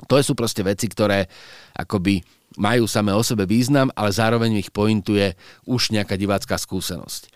To 0.06 0.16
sú 0.22 0.38
proste 0.38 0.62
veci, 0.62 0.86
ktoré 0.86 1.26
akoby 1.74 2.22
majú 2.58 2.86
samé 2.86 3.14
o 3.14 3.22
sebe 3.22 3.46
význam, 3.46 3.90
ale 3.94 4.10
zároveň 4.10 4.58
ich 4.58 4.70
pointuje 4.74 5.34
už 5.66 5.94
nejaká 5.94 6.18
divácká 6.18 6.58
skúsenosť. 6.58 7.30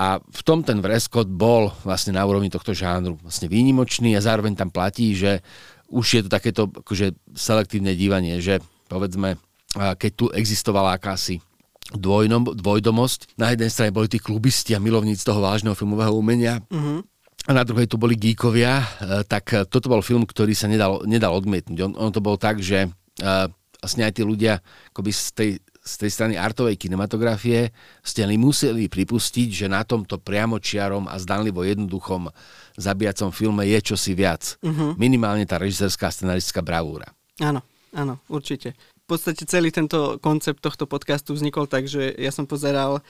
A 0.00 0.18
v 0.18 0.42
tom 0.42 0.64
ten 0.64 0.80
Vreskot 0.80 1.28
bol 1.28 1.70
vlastne 1.84 2.16
na 2.16 2.24
úrovni 2.24 2.48
tohto 2.48 2.72
žánru 2.72 3.20
vlastne 3.20 3.46
výnimočný 3.46 4.16
a 4.16 4.24
zároveň 4.24 4.56
tam 4.56 4.72
platí, 4.72 5.12
že 5.12 5.44
už 5.92 6.06
je 6.08 6.22
to 6.24 6.30
takéto 6.32 6.72
akože 6.72 7.12
selektívne 7.36 7.92
dívanie, 7.92 8.40
že 8.40 8.58
povedzme, 8.88 9.36
keď 9.76 10.10
tu 10.16 10.26
existovala 10.32 10.96
akási 10.96 11.44
dvojnom, 11.92 12.56
dvojdomosť. 12.56 13.36
Na 13.36 13.52
jednej 13.52 13.68
strane 13.68 13.92
boli 13.92 14.08
tí 14.08 14.16
klubisti 14.16 14.72
a 14.72 14.80
milovníci 14.80 15.22
toho 15.28 15.44
vážneho 15.44 15.76
filmového 15.76 16.16
umenia, 16.16 16.64
mm-hmm 16.72 17.12
a 17.42 17.50
na 17.50 17.66
druhej 17.66 17.90
tu 17.90 17.98
boli 17.98 18.14
geekovia, 18.14 18.78
e, 18.78 18.86
tak 19.26 19.50
e, 19.50 19.66
toto 19.66 19.90
bol 19.90 19.98
film, 19.98 20.22
ktorý 20.22 20.54
sa 20.54 20.70
nedal, 20.70 21.02
nedal 21.02 21.34
odmietnúť. 21.34 21.78
On, 21.82 21.92
on 21.98 22.14
to 22.14 22.22
bol 22.22 22.38
tak, 22.38 22.62
že 22.62 22.86
uh, 22.86 23.50
vlastne 23.82 24.06
aj 24.06 24.14
tí 24.14 24.22
ľudia 24.22 24.62
akoby 24.94 25.10
z 25.10 25.22
tej, 25.34 25.50
z 25.82 25.94
tej 25.98 26.10
strany 26.14 26.34
artovej 26.38 26.78
kinematografie 26.78 27.74
ste 28.06 28.22
museli 28.38 28.86
pripustiť, 28.86 29.48
že 29.50 29.66
na 29.66 29.82
tomto 29.82 30.22
priamočiarom 30.22 31.10
a 31.10 31.18
zdanlivo 31.18 31.66
jednoduchom 31.66 32.30
zabíjacom 32.78 33.34
filme 33.34 33.66
je 33.66 33.78
čosi 33.82 34.14
viac. 34.14 34.56
Uh-huh. 34.62 34.94
Minimálne 34.94 35.42
tá 35.42 35.58
režisérská 35.58 36.14
scenaristická 36.14 36.62
bravúra. 36.62 37.10
Áno, 37.42 37.66
áno, 37.90 38.22
určite. 38.30 38.78
V 39.02 39.18
podstate 39.18 39.42
celý 39.42 39.74
tento 39.74 40.22
koncept 40.22 40.62
tohto 40.62 40.86
podcastu 40.86 41.34
vznikol 41.34 41.66
tak, 41.66 41.90
že 41.90 42.14
ja 42.14 42.30
som 42.30 42.46
pozeral, 42.46 43.02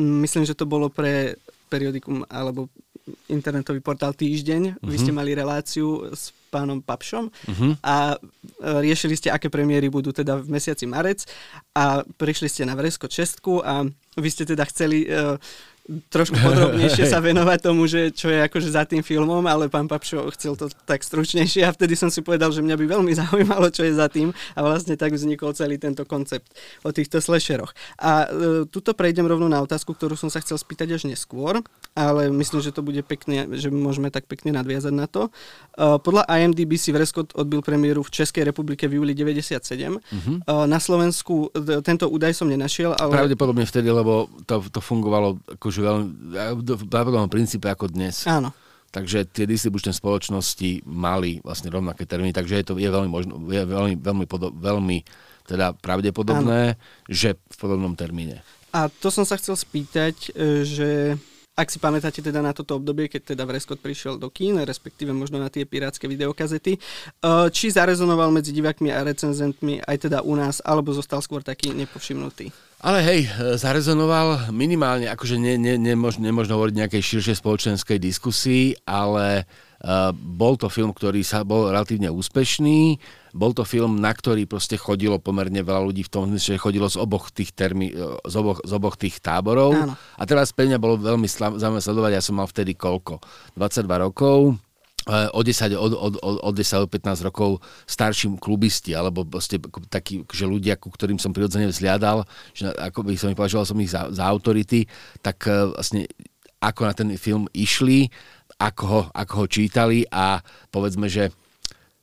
myslím, 0.00 0.48
že 0.48 0.56
to 0.56 0.64
bolo 0.64 0.88
pre 0.88 1.36
periodikum 1.68 2.24
alebo 2.32 2.72
internetový 3.28 3.84
portál 3.84 4.16
Týždeň. 4.16 4.80
Uh-huh. 4.80 4.88
Vy 4.88 4.96
ste 4.96 5.12
mhm. 5.12 5.18
mali 5.20 5.30
reláciu 5.36 6.08
s 6.08 6.32
pánom 6.54 6.78
Papšom 6.78 7.26
uh-huh. 7.26 7.72
a 7.82 8.14
e, 8.14 8.18
riešili 8.86 9.18
ste, 9.18 9.34
aké 9.34 9.50
premiéry 9.50 9.90
budú 9.90 10.14
teda 10.14 10.38
v 10.38 10.54
mesiaci 10.54 10.86
marec 10.86 11.26
a 11.74 12.06
prišli 12.06 12.46
ste 12.46 12.62
na 12.62 12.78
Vresko 12.78 13.10
čestku 13.10 13.58
a 13.66 13.82
vy 14.14 14.28
ste 14.30 14.46
teda 14.46 14.62
chceli 14.70 15.10
uh, 15.10 15.34
trošku 15.84 16.36
podrobnejšie 16.44 17.04
sa 17.04 17.20
venovať 17.20 17.58
tomu, 17.60 17.84
že 17.84 18.08
čo 18.08 18.32
je 18.32 18.40
akože 18.40 18.68
za 18.72 18.88
tým 18.88 19.04
filmom, 19.04 19.44
ale 19.44 19.68
pán 19.68 19.84
Papšo 19.84 20.32
chcel 20.32 20.56
to 20.56 20.72
tak 20.88 21.04
stručnejšie 21.04 21.60
a 21.68 21.74
vtedy 21.76 21.92
som 21.92 22.08
si 22.08 22.24
povedal, 22.24 22.48
že 22.50 22.64
mňa 22.64 22.76
by 22.80 22.84
veľmi 22.88 23.12
zaujímalo, 23.20 23.68
čo 23.68 23.84
je 23.84 23.92
za 23.92 24.08
tým 24.08 24.32
a 24.56 24.60
vlastne 24.64 24.96
tak 24.96 25.12
vznikol 25.12 25.52
celý 25.52 25.76
tento 25.76 26.08
koncept 26.08 26.48
o 26.82 26.90
týchto 26.90 27.20
slasheroch. 27.20 27.76
A 28.00 28.24
e, 28.24 28.64
tuto 28.68 28.96
prejdem 28.96 29.28
rovno 29.28 29.44
na 29.52 29.60
otázku, 29.60 29.92
ktorú 29.92 30.16
som 30.16 30.32
sa 30.32 30.40
chcel 30.40 30.56
spýtať 30.56 30.96
až 30.96 31.02
neskôr, 31.04 31.60
ale 31.92 32.32
myslím, 32.32 32.64
že 32.64 32.72
to 32.72 32.80
bude 32.80 33.04
pekne, 33.04 33.52
že 33.52 33.68
môžeme 33.68 34.08
tak 34.08 34.24
pekne 34.24 34.56
nadviazať 34.56 34.94
na 34.96 35.04
to. 35.04 35.28
E, 35.28 36.00
podľa 36.00 36.24
IMDb 36.32 36.80
si 36.80 36.96
Vreskot 36.96 37.36
odbil 37.36 37.60
premiéru 37.60 38.00
v 38.00 38.10
Českej 38.24 38.48
republike 38.48 38.88
v 38.88 39.04
júli 39.04 39.12
97. 39.12 39.60
Uh-huh. 39.60 40.00
E, 40.00 40.64
na 40.64 40.80
Slovensku 40.80 41.52
e, 41.52 41.84
tento 41.84 42.08
údaj 42.08 42.32
som 42.32 42.48
nenašiel, 42.48 42.96
ale... 42.96 43.12
Pravdepodobne 43.12 43.68
vtedy, 43.68 43.92
lebo 43.92 44.32
to, 44.48 44.64
to 44.72 44.80
fungovalo 44.80 45.36
ako 45.52 45.73
už 45.74 45.82
veľmi, 45.82 46.06
v 46.62 46.84
podobnom 46.86 47.26
princípe 47.26 47.66
ako 47.66 47.90
dnes. 47.90 48.22
Áno. 48.30 48.54
Takže 48.94 49.26
tie 49.26 49.42
distribučné 49.42 49.90
spoločnosti 49.90 50.86
mali 50.86 51.42
vlastne 51.42 51.66
rovnaké 51.66 52.06
termíny, 52.06 52.30
takže 52.30 52.62
je 52.62 52.64
to 52.64 52.72
je 52.78 52.86
veľmi, 52.86 53.10
možno, 53.10 53.42
je 53.50 53.66
veľmi, 53.66 53.98
veľmi, 53.98 54.24
podo, 54.30 54.54
veľmi 54.54 55.02
teda 55.50 55.74
pravdepodobné, 55.74 56.78
Áno. 56.78 57.10
že 57.10 57.34
v 57.34 57.56
podobnom 57.58 57.98
termíne. 57.98 58.46
A 58.70 58.86
to 58.86 59.10
som 59.10 59.26
sa 59.26 59.34
chcel 59.34 59.58
spýtať, 59.58 60.30
e, 60.30 60.62
že 60.62 60.90
ak 61.54 61.70
si 61.70 61.78
pamätáte 61.78 62.18
teda 62.18 62.42
na 62.42 62.50
toto 62.50 62.74
obdobie, 62.78 63.06
keď 63.06 63.34
teda 63.34 63.46
Vreskot 63.46 63.78
prišiel 63.78 64.18
do 64.18 64.26
kín, 64.26 64.58
respektíve 64.58 65.14
možno 65.14 65.38
na 65.38 65.46
tie 65.46 65.62
pirátske 65.62 66.10
videokazety, 66.10 66.74
e, 66.74 66.80
či 67.50 67.70
zarezonoval 67.70 68.30
medzi 68.34 68.50
divákmi 68.50 68.90
a 68.90 69.06
recenzentmi 69.06 69.82
aj 69.82 70.10
teda 70.10 70.22
u 70.22 70.34
nás, 70.34 70.58
alebo 70.62 70.90
zostal 70.90 71.22
skôr 71.22 71.42
taký 71.42 71.70
nepovšimnutý? 71.74 72.50
Ale 72.84 73.00
hej, 73.00 73.20
zarezonoval 73.56 74.52
minimálne, 74.52 75.08
akože 75.08 75.40
ne, 75.40 75.56
ne, 75.56 75.80
nemož, 75.80 76.20
nemožno 76.20 76.60
hovoriť 76.60 76.84
nejakej 76.84 77.00
širšej 77.00 77.40
spoločenskej 77.40 77.96
diskusii, 77.96 78.76
ale 78.84 79.48
uh, 79.48 80.12
bol 80.12 80.60
to 80.60 80.68
film, 80.68 80.92
ktorý 80.92 81.24
sa 81.24 81.48
bol 81.48 81.72
relatívne 81.72 82.12
úspešný. 82.12 83.00
Bol 83.32 83.56
to 83.56 83.64
film, 83.64 84.04
na 84.04 84.12
ktorý 84.12 84.44
proste 84.44 84.76
chodilo 84.76 85.16
pomerne 85.16 85.64
veľa 85.64 85.80
ľudí 85.80 86.04
v 86.04 86.12
tom, 86.12 86.28
že 86.36 86.60
chodilo 86.60 86.84
z 86.92 87.00
oboch 87.00 87.32
tých, 87.32 87.56
termi, 87.56 87.88
z 88.28 88.34
oboch, 88.36 88.60
z 88.60 88.72
oboch 88.76 89.00
tých 89.00 89.16
táborov. 89.24 89.72
Áno. 89.72 89.96
A 89.96 90.22
teraz 90.28 90.52
pre 90.52 90.68
mňa 90.68 90.76
bolo 90.76 91.00
veľmi 91.00 91.24
zaujímavé 91.24 91.80
sledovať, 91.80 92.12
ja 92.12 92.22
som 92.22 92.36
mal 92.36 92.52
vtedy 92.52 92.76
koľko? 92.76 93.16
22 93.56 94.04
rokov 94.12 94.60
o 95.06 95.40
10, 95.44 95.76
od, 95.76 95.92
od, 95.92 96.14
od, 96.16 96.36
od 96.40 96.54
10 96.56 96.84
do 96.84 96.88
15 96.88 97.28
rokov 97.28 97.60
starším 97.84 98.40
klubisti, 98.40 98.96
alebo 98.96 99.28
proste 99.28 99.60
takí, 99.92 100.24
že 100.32 100.48
ľudia, 100.48 100.80
ku 100.80 100.88
ktorým 100.88 101.20
som 101.20 101.36
prirodzene 101.36 101.68
vzliadal, 101.68 102.24
že 102.56 102.72
ako 102.72 103.04
by 103.04 103.12
som 103.20 103.28
ich 103.28 103.38
považoval 103.38 103.68
som 103.68 103.78
ich 103.84 103.92
za, 103.92 104.08
za 104.08 104.24
autority, 104.24 104.88
tak 105.20 105.44
e, 105.44 105.76
vlastne 105.76 106.08
ako 106.56 106.80
na 106.88 106.94
ten 106.96 107.08
film 107.20 107.44
išli, 107.52 108.08
ako 108.56 108.82
ho, 108.88 109.00
ako 109.12 109.32
ho 109.44 109.46
čítali 109.50 110.08
a 110.08 110.40
povedzme, 110.72 111.12
že 111.12 111.28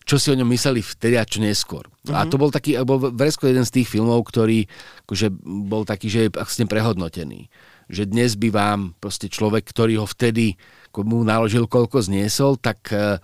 čo 0.05 0.17
si 0.17 0.33
o 0.33 0.37
ňom 0.37 0.49
mysleli 0.49 0.81
vtedy 0.81 1.17
a 1.17 1.25
čo 1.25 1.41
neskôr. 1.41 1.85
Uh-huh. 1.85 2.13
A 2.17 2.25
mhm. 2.25 2.29
to 2.29 2.35
bol 2.37 2.49
taký, 2.53 2.77
bol 2.85 3.01
Vresko 3.01 3.49
jeden 3.49 3.65
z 3.65 3.81
tých 3.81 3.87
filmov, 3.89 4.21
ktorý 4.29 4.65
akože 5.07 5.27
bol 5.65 5.85
taký, 5.85 6.07
že 6.09 6.19
je 6.29 6.65
prehodnotený. 6.69 7.49
Že 7.91 8.03
dnes 8.07 8.31
by 8.39 8.49
vám 8.49 8.79
proste 8.97 9.27
človek, 9.27 9.67
ktorý 9.67 9.99
ho 9.99 10.07
vtedy 10.07 10.55
mu 11.03 11.23
naložil, 11.23 11.67
koľko 11.67 12.03
zniesol, 12.03 12.55
tak 12.59 12.91
e, 12.91 13.19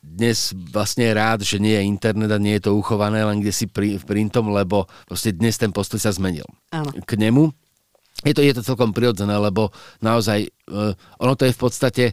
dnes 0.00 0.52
vlastne 0.52 1.08
je 1.08 1.16
rád, 1.16 1.38
že 1.44 1.56
nie 1.56 1.76
je 1.76 1.88
internet 1.88 2.30
a 2.32 2.40
nie 2.40 2.56
je 2.58 2.68
to 2.68 2.76
uchované 2.76 3.24
len 3.24 3.40
kde 3.40 3.52
si 3.52 3.66
pri, 3.68 4.00
printom, 4.00 4.52
lebo 4.52 4.88
proste 5.08 5.32
dnes 5.32 5.56
ten 5.56 5.72
postoj 5.72 6.00
sa 6.00 6.12
zmenil 6.12 6.46
Áno. 6.72 6.90
k 6.92 7.12
nemu. 7.16 7.52
Je 8.20 8.36
to, 8.36 8.44
je 8.44 8.52
to 8.52 8.66
celkom 8.66 8.92
prirodzené, 8.92 9.32
lebo 9.32 9.72
naozaj 10.04 10.44
uh, 10.68 10.92
ono 11.16 11.32
to 11.36 11.48
je 11.48 11.56
v 11.56 11.60
podstate 11.60 12.04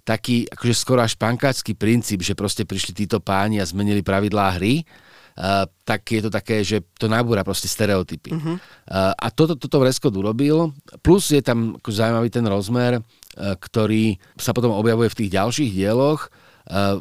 taký 0.00 0.48
akože 0.48 0.74
skoro 0.74 1.04
až 1.04 1.20
pankáčský 1.20 1.76
princíp, 1.76 2.24
že 2.24 2.32
proste 2.32 2.64
prišli 2.64 3.04
títo 3.04 3.20
páni 3.20 3.60
a 3.60 3.68
zmenili 3.68 4.00
pravidlá 4.00 4.56
hry, 4.56 4.88
uh, 5.38 5.68
tak 5.86 6.06
je 6.08 6.20
to 6.26 6.30
také, 6.30 6.64
že 6.64 6.82
to 6.98 7.06
nabúra 7.06 7.44
proste 7.46 7.70
stereotypy. 7.70 8.34
Uh-huh. 8.34 8.56
Uh, 8.88 9.12
a 9.14 9.30
toto, 9.30 9.54
toto 9.54 9.78
Vreskot 9.78 10.14
urobil, 10.14 10.74
plus 11.04 11.30
je 11.30 11.42
tam 11.44 11.78
akože 11.78 11.96
zaujímavý 12.00 12.28
ten 12.32 12.46
rozmer, 12.48 13.02
E, 13.30 13.54
ktorý 13.54 14.18
sa 14.34 14.50
potom 14.50 14.74
objavuje 14.74 15.06
v 15.06 15.18
tých 15.24 15.30
ďalších 15.38 15.70
dieloch. 15.70 16.30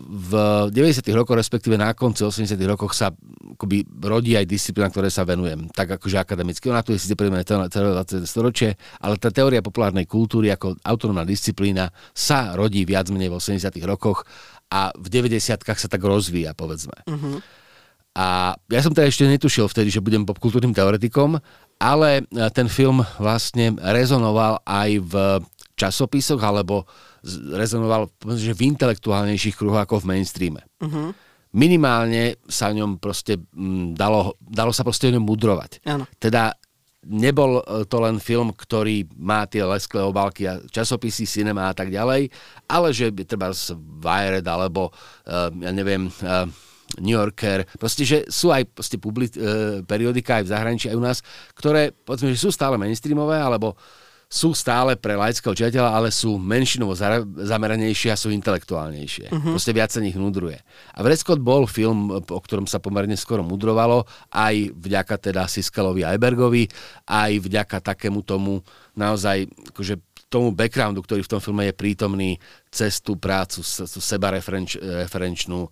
V 0.02 0.34
90. 0.74 1.06
rokoch, 1.14 1.38
respektíve 1.38 1.78
na 1.78 1.94
konci 1.94 2.26
80. 2.26 2.58
rokoch 2.66 2.98
sa 2.98 3.14
akoby 3.54 3.86
rodí 4.02 4.34
aj 4.34 4.50
disciplína, 4.50 4.90
ktoré 4.90 5.14
sa 5.14 5.22
venujem, 5.30 5.70
tak 5.70 5.94
akože 5.94 6.18
akademicky. 6.18 6.74
Ona 6.74 6.82
tu 6.82 6.90
je 6.90 6.98
síce 6.98 7.14
predmené 7.14 7.46
celé 7.46 7.70
20. 7.70 8.26
storočie, 8.26 8.74
ale 8.98 9.22
tá 9.22 9.30
teória 9.30 9.62
populárnej 9.62 10.10
kultúry 10.10 10.50
ako 10.50 10.74
autonómna 10.82 11.22
disciplína 11.22 11.94
sa 12.18 12.58
rodí 12.58 12.82
viac 12.82 13.14
menej 13.14 13.30
v 13.30 13.38
80. 13.38 13.70
rokoch 13.86 14.26
a 14.74 14.90
v 14.98 15.06
90. 15.06 15.38
sa 15.62 15.86
tak 15.86 16.02
rozvíja, 16.02 16.58
povedzme. 16.58 17.06
Uh-huh. 17.06 17.38
A 18.18 18.58
ja 18.58 18.82
som 18.82 18.92
teda 18.92 19.08
ešte 19.08 19.30
netušil 19.30 19.70
vtedy, 19.70 19.94
že 19.94 20.04
budem 20.04 20.25
popkultúrnym 20.25 20.74
teoretikom, 20.74 21.38
ale 21.80 22.25
ten 22.51 22.68
film 22.68 23.06
vlastne 23.22 23.78
rezonoval 23.80 24.60
aj 24.66 24.89
v 25.00 25.13
časopisoch 25.80 26.42
alebo 26.44 26.84
rezonoval 27.56 28.12
že 28.36 28.51
v 28.51 28.75
intelektuálnejších 28.75 29.56
kruhoch 29.56 29.80
ako 29.80 30.04
v 30.04 30.10
mainstreame. 30.16 30.62
Uh-huh. 30.84 31.16
Minimálne 31.56 32.38
sa 32.46 32.70
ňom 32.75 33.00
proste 33.00 33.39
m, 33.56 33.96
dalo, 33.96 34.36
dalo 34.44 34.75
sa 34.75 34.84
proste 34.84 35.10
ňom 35.10 35.24
mudrovať. 35.24 35.82
Ano. 35.88 36.06
Teda 36.20 36.54
nebol 37.08 37.63
e, 37.63 37.88
to 37.88 37.98
len 38.04 38.20
film, 38.20 38.51
ktorý 38.51 39.08
má 39.16 39.48
tie 39.48 39.63
lesklé 39.63 40.04
obálky 40.04 40.46
a 40.46 40.60
časopisy, 40.68 41.24
cinema 41.24 41.72
a 41.72 41.74
tak 41.74 41.89
ďalej, 41.89 42.28
ale 42.68 42.88
že 42.92 43.10
treba 43.24 43.56
z 43.56 43.74
Wired 44.00 44.46
alebo 44.46 44.92
uh, 44.92 45.50
ja 45.51 45.72
neviem, 45.72 46.12
New 46.98 47.13
Yorker, 47.13 47.69
proste, 47.77 48.01
že 48.01 48.17
sú 48.34 48.50
aj 48.50 48.65
proste 48.73 48.97
public, 48.97 49.38
uh, 49.38 49.86
periodika 49.86 50.41
aj 50.41 50.49
v 50.49 50.52
zahraničí, 50.58 50.86
aj 50.89 50.97
u 50.97 51.04
nás, 51.06 51.17
ktoré, 51.54 51.93
povedzme, 51.93 52.34
že 52.34 52.41
sú 52.41 52.49
stále 52.49 52.82
mainstreamové, 52.82 53.38
alebo 53.38 53.78
sú 54.30 54.54
stále 54.54 54.93
pre 54.93 55.17
laického 55.17 55.58
čitateľa, 55.58 55.89
ale 55.89 56.13
sú 56.13 56.38
menšinovo 56.38 56.93
zameranejšie 57.34 58.13
a 58.13 58.17
sú 58.17 58.30
intelektuálnejšie. 58.30 59.34
Uh-huh. 59.34 59.58
Proste 59.58 59.73
viac 59.73 59.89
sa 59.89 59.97
nich 59.97 60.13
nudruje. 60.13 60.62
A 60.93 61.02
Vreckot 61.02 61.41
bol 61.41 61.65
film, 61.65 62.13
o 62.13 62.38
ktorom 62.38 62.69
sa 62.69 62.78
pomerne 62.78 63.17
skoro 63.17 63.41
mudrovalo, 63.41 64.06
aj 64.30 64.69
vďaka 64.78 65.34
teda 65.34 65.49
Siskalovi 65.49 66.06
a 66.06 66.13
Ebergovi, 66.13 66.69
aj 67.10 67.41
vďaka 67.41 67.82
takému 67.82 68.21
tomu 68.21 68.62
naozaj 68.93 69.49
akože 69.73 69.97
tomu 70.30 70.54
backgroundu, 70.54 71.02
ktorý 71.02 71.26
v 71.26 71.32
tom 71.34 71.42
filme 71.42 71.65
je 71.65 71.74
prítomný, 71.74 72.38
cez 72.70 73.02
tú 73.02 73.18
prácu, 73.18 73.65
tú 73.65 74.00
seba 74.00 74.30
referenčnú, 74.30 75.65
e, 75.65 75.70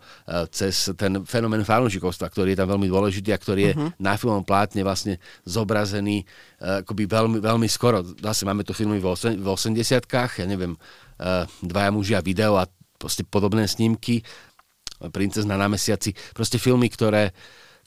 cez 0.50 0.89
ten 0.98 1.22
fenomén 1.30 1.62
fanúšikovstva, 1.62 2.34
ktorý 2.34 2.58
je 2.58 2.60
tam 2.65 2.74
veľmi 2.74 2.89
dôležitý 2.89 3.30
a 3.32 3.38
ktorý 3.38 3.62
je 3.70 3.74
uh-huh. 3.78 3.89
na 4.02 4.17
filmom 4.17 4.41
plátne 4.41 4.82
vlastne 4.82 5.22
zobrazený 5.46 6.26
uh, 6.26 6.82
akoby 6.82 7.06
veľmi, 7.06 7.38
veľmi 7.38 7.70
skoro. 7.70 8.02
Zase 8.02 8.50
máme 8.50 8.65
tu 8.65 8.74
filmy 8.74 8.98
v, 8.98 9.13
80 9.13 9.38
ja 10.41 10.46
neviem, 10.50 10.74
uh, 10.74 11.46
Dvaja 11.62 11.93
muži 11.93 12.17
a 12.17 12.26
video 12.26 12.58
a 12.58 12.65
proste 12.98 13.22
podobné 13.22 13.70
snímky, 13.70 14.26
Princezna 14.98 15.54
na 15.62 15.70
mesiaci, 15.70 16.17
proste 16.34 16.58
filmy, 16.58 16.89
ktoré 16.89 17.30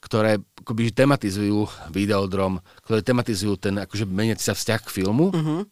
ktoré 0.00 0.40
akoby 0.64 0.96
tematizujú 0.96 1.68
videodrom, 1.92 2.56
ktoré 2.88 3.04
tematizujú 3.04 3.61
ten 3.61 3.76
akože 3.85 4.09
meniaci 4.09 4.48
sa 4.48 4.56
vzťah 4.56 4.80
k 4.80 4.94
filmu. 5.02 5.28
Uh-huh 5.28 5.68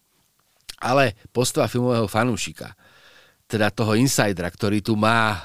ale 0.79 1.19
postava 1.35 1.67
filmového 1.67 2.07
fanúšika, 2.07 2.75
teda 3.49 3.73
toho 3.73 3.97
insidera, 3.97 4.53
ktorý 4.53 4.85
tu 4.85 4.93
má 4.93 5.33
e, 5.33 5.39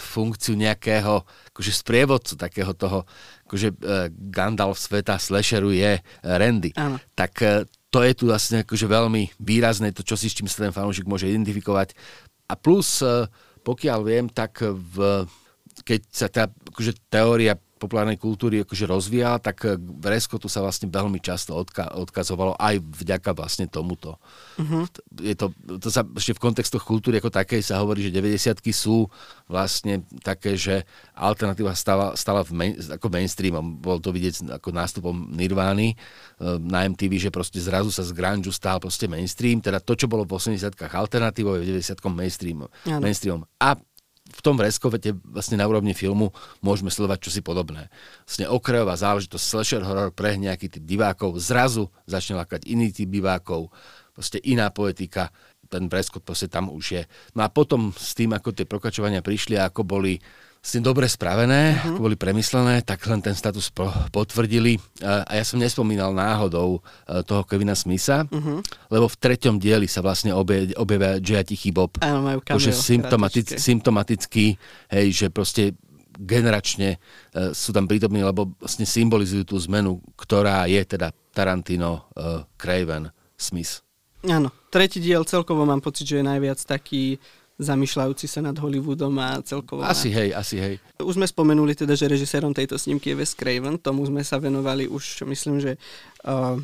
funkciu 0.00 0.56
nejakého 0.56 1.20
akože 1.52 1.72
sprievodcu, 1.84 2.32
takého 2.40 2.72
toho, 2.72 3.04
akože 3.44 3.68
e, 3.68 3.76
Gandalf 4.32 4.80
sveta 4.80 5.20
slasheru 5.20 5.68
je 5.68 6.00
e, 6.00 6.02
Randy, 6.24 6.72
Áno. 6.80 6.96
tak 7.12 7.32
e, 7.44 7.68
to 7.92 8.00
je 8.00 8.12
tu 8.16 8.24
vlastne 8.32 8.64
akože 8.64 8.88
veľmi 8.88 9.36
výrazné, 9.36 9.92
to 9.92 10.00
čo 10.00 10.16
si 10.16 10.32
s 10.32 10.36
čím 10.40 10.48
sa 10.48 10.64
ten 10.64 10.72
fanúšik 10.72 11.04
môže 11.04 11.28
identifikovať. 11.28 11.92
A 12.48 12.56
plus, 12.56 13.04
e, 13.04 13.28
pokiaľ 13.60 14.00
viem, 14.00 14.26
tak 14.32 14.64
v, 14.64 15.28
keď 15.84 16.00
sa 16.08 16.26
tá 16.32 16.48
akože 16.48 17.04
teória 17.12 17.60
populárnej 17.82 18.14
kultúry 18.14 18.62
akože 18.62 18.86
rozvíjal, 18.86 19.42
tak 19.42 19.66
v 19.74 20.04
Reskotu 20.06 20.46
sa 20.46 20.62
vlastne 20.62 20.86
veľmi 20.86 21.18
často 21.18 21.58
odka- 21.58 21.90
odkazovalo 21.98 22.54
aj 22.54 22.78
vďaka 22.78 23.34
vlastne 23.34 23.66
tomuto. 23.66 24.22
Uh-huh. 24.54 24.86
Je 25.18 25.34
to, 25.34 25.50
to 25.82 25.90
sa 25.90 26.06
ešte 26.14 26.38
v 26.38 26.42
kontextoch 26.46 26.86
kultúry 26.86 27.18
ako 27.18 27.34
takej 27.34 27.66
sa 27.66 27.82
hovorí, 27.82 28.06
že 28.06 28.14
90 28.14 28.62
sú 28.70 29.10
vlastne 29.50 30.06
také, 30.22 30.54
že 30.54 30.86
alternatíva 31.18 31.74
stala, 31.74 32.14
stala 32.14 32.46
v 32.46 32.52
main, 32.54 32.72
ako 32.78 33.10
mainstreamom. 33.10 33.82
Bol 33.82 33.98
to 33.98 34.14
vidieť 34.14 34.54
ako 34.62 34.68
nástupom 34.70 35.14
Nirvány 35.34 35.92
e, 35.92 35.96
na 36.62 36.86
MTV, 36.86 37.28
že 37.28 37.30
proste 37.34 37.58
zrazu 37.58 37.90
sa 37.90 38.06
z 38.06 38.14
grunge 38.14 38.54
stal 38.54 38.78
proste 38.78 39.10
mainstream, 39.10 39.58
teda 39.58 39.82
to, 39.82 39.98
čo 39.98 40.06
bolo 40.06 40.22
v 40.22 40.38
80 40.38 40.78
alternatívou, 40.78 41.58
je 41.58 41.66
v 41.66 41.82
90 41.82 41.98
mainstreamom. 42.12 42.68
mainstreamom. 43.00 43.42
A 43.58 43.74
v 44.32 44.40
tom 44.40 44.56
vreskovete 44.56 45.12
vlastne 45.28 45.60
na 45.60 45.68
úrovni 45.68 45.92
filmu 45.92 46.32
môžeme 46.64 46.88
sledovať 46.88 47.28
čosi 47.28 47.40
podobné. 47.44 47.92
Vlastne 48.24 48.48
okrajová 48.48 48.96
záležitosť 48.96 49.44
slasher 49.44 49.82
horror 49.84 50.10
pre 50.10 50.40
nejaký 50.40 50.72
typ 50.72 50.84
divákov, 50.88 51.36
zrazu 51.38 51.92
začne 52.08 52.40
lakať 52.40 52.64
iný 52.64 52.88
typ 52.90 53.12
divákov, 53.12 53.68
proste 54.16 54.40
iná 54.40 54.72
poetika, 54.72 55.28
ten 55.68 55.88
preskot 55.88 56.24
proste 56.24 56.52
tam 56.52 56.68
už 56.68 56.84
je. 57.00 57.02
No 57.32 57.44
a 57.44 57.48
potom 57.48 57.92
s 57.96 58.12
tým, 58.12 58.36
ako 58.36 58.52
tie 58.52 58.68
prokračovania 58.68 59.24
prišli 59.24 59.56
a 59.56 59.72
ako 59.72 59.84
boli 59.88 60.20
s 60.62 60.78
tým 60.78 60.86
dobre 60.86 61.10
spravené, 61.10 61.74
uh-huh. 61.74 61.98
boli 61.98 62.14
premyslené, 62.14 62.86
tak 62.86 63.02
len 63.10 63.18
ten 63.18 63.34
status 63.34 63.66
po- 63.74 63.90
potvrdili. 64.14 64.78
A, 65.02 65.26
ja 65.34 65.42
som 65.42 65.58
nespomínal 65.58 66.14
náhodou 66.14 66.78
e, 66.78 67.20
toho 67.26 67.42
Kevina 67.42 67.74
Smitha, 67.74 68.22
uh-huh. 68.30 68.62
lebo 68.86 69.10
v 69.10 69.16
treťom 69.18 69.58
dieli 69.58 69.90
sa 69.90 69.98
vlastne 70.06 70.30
obie, 70.30 70.70
objavia 70.78 71.18
J.A. 71.18 71.42
Tichý 71.42 71.74
Bob. 71.74 71.98
Áno, 71.98 72.22
majú 72.22 72.38
cameo, 72.46 72.70
symptomatic, 72.70 73.58
symptomatický, 73.58 74.54
hej, 74.94 75.06
že 75.10 75.26
proste 75.34 75.74
generačne 76.14 77.02
uh, 77.34 77.50
sú 77.50 77.74
tam 77.74 77.90
prítomní, 77.90 78.22
lebo 78.22 78.54
vlastne 78.62 78.86
symbolizujú 78.86 79.42
tú 79.42 79.58
zmenu, 79.66 79.98
ktorá 80.14 80.70
je 80.70 80.78
teda 80.86 81.10
Tarantino, 81.34 82.06
uh, 82.14 82.46
Craven, 82.54 83.10
Smith. 83.34 83.82
Áno, 84.30 84.54
tretí 84.70 85.02
diel 85.02 85.26
celkovo 85.26 85.66
mám 85.66 85.82
pocit, 85.82 86.06
že 86.06 86.22
je 86.22 86.30
najviac 86.30 86.62
taký 86.62 87.18
zamýšľajúci 87.62 88.26
sa 88.26 88.42
nad 88.42 88.58
Hollywoodom 88.58 89.14
a 89.22 89.38
celkovo. 89.46 89.86
Asi 89.86 90.10
na... 90.10 90.16
hej, 90.18 90.28
asi 90.34 90.56
hej. 90.58 90.74
Už 90.98 91.14
sme 91.16 91.26
spomenuli 91.30 91.78
teda, 91.78 91.94
že 91.94 92.10
režisérom 92.10 92.52
tejto 92.52 92.74
snímky 92.76 93.14
je 93.14 93.18
Wes 93.22 93.32
Craven, 93.38 93.78
tomu 93.78 94.02
sme 94.04 94.26
sa 94.26 94.42
venovali 94.42 94.90
už, 94.90 95.24
myslím, 95.24 95.62
že 95.62 95.78
uh, 96.26 96.58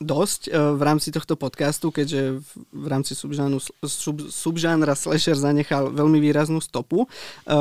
dosť 0.00 0.48
e, 0.48 0.50
v 0.56 0.82
rámci 0.82 1.12
tohto 1.12 1.36
podcastu, 1.36 1.92
keďže 1.92 2.40
v 2.72 2.86
rámci 2.88 3.12
subžánu, 3.12 3.60
sub, 3.84 4.32
subžánra 4.32 4.96
slasher 4.96 5.36
zanechal 5.36 5.92
veľmi 5.92 6.16
výraznú 6.16 6.56
stopu. 6.64 7.04
E, 7.04 7.08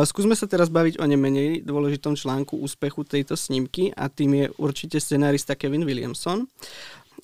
skúsme 0.08 0.40
sa 0.40 0.48
teraz 0.48 0.72
baviť 0.72 1.04
o 1.04 1.06
nemenej 1.06 1.68
dôležitom 1.68 2.16
článku 2.16 2.56
úspechu 2.56 3.04
tejto 3.04 3.36
snímky 3.36 3.92
a 3.92 4.08
tým 4.08 4.40
je 4.40 4.46
určite 4.56 5.04
scenárista 5.04 5.60
Kevin 5.60 5.84
Williamson. 5.84 6.48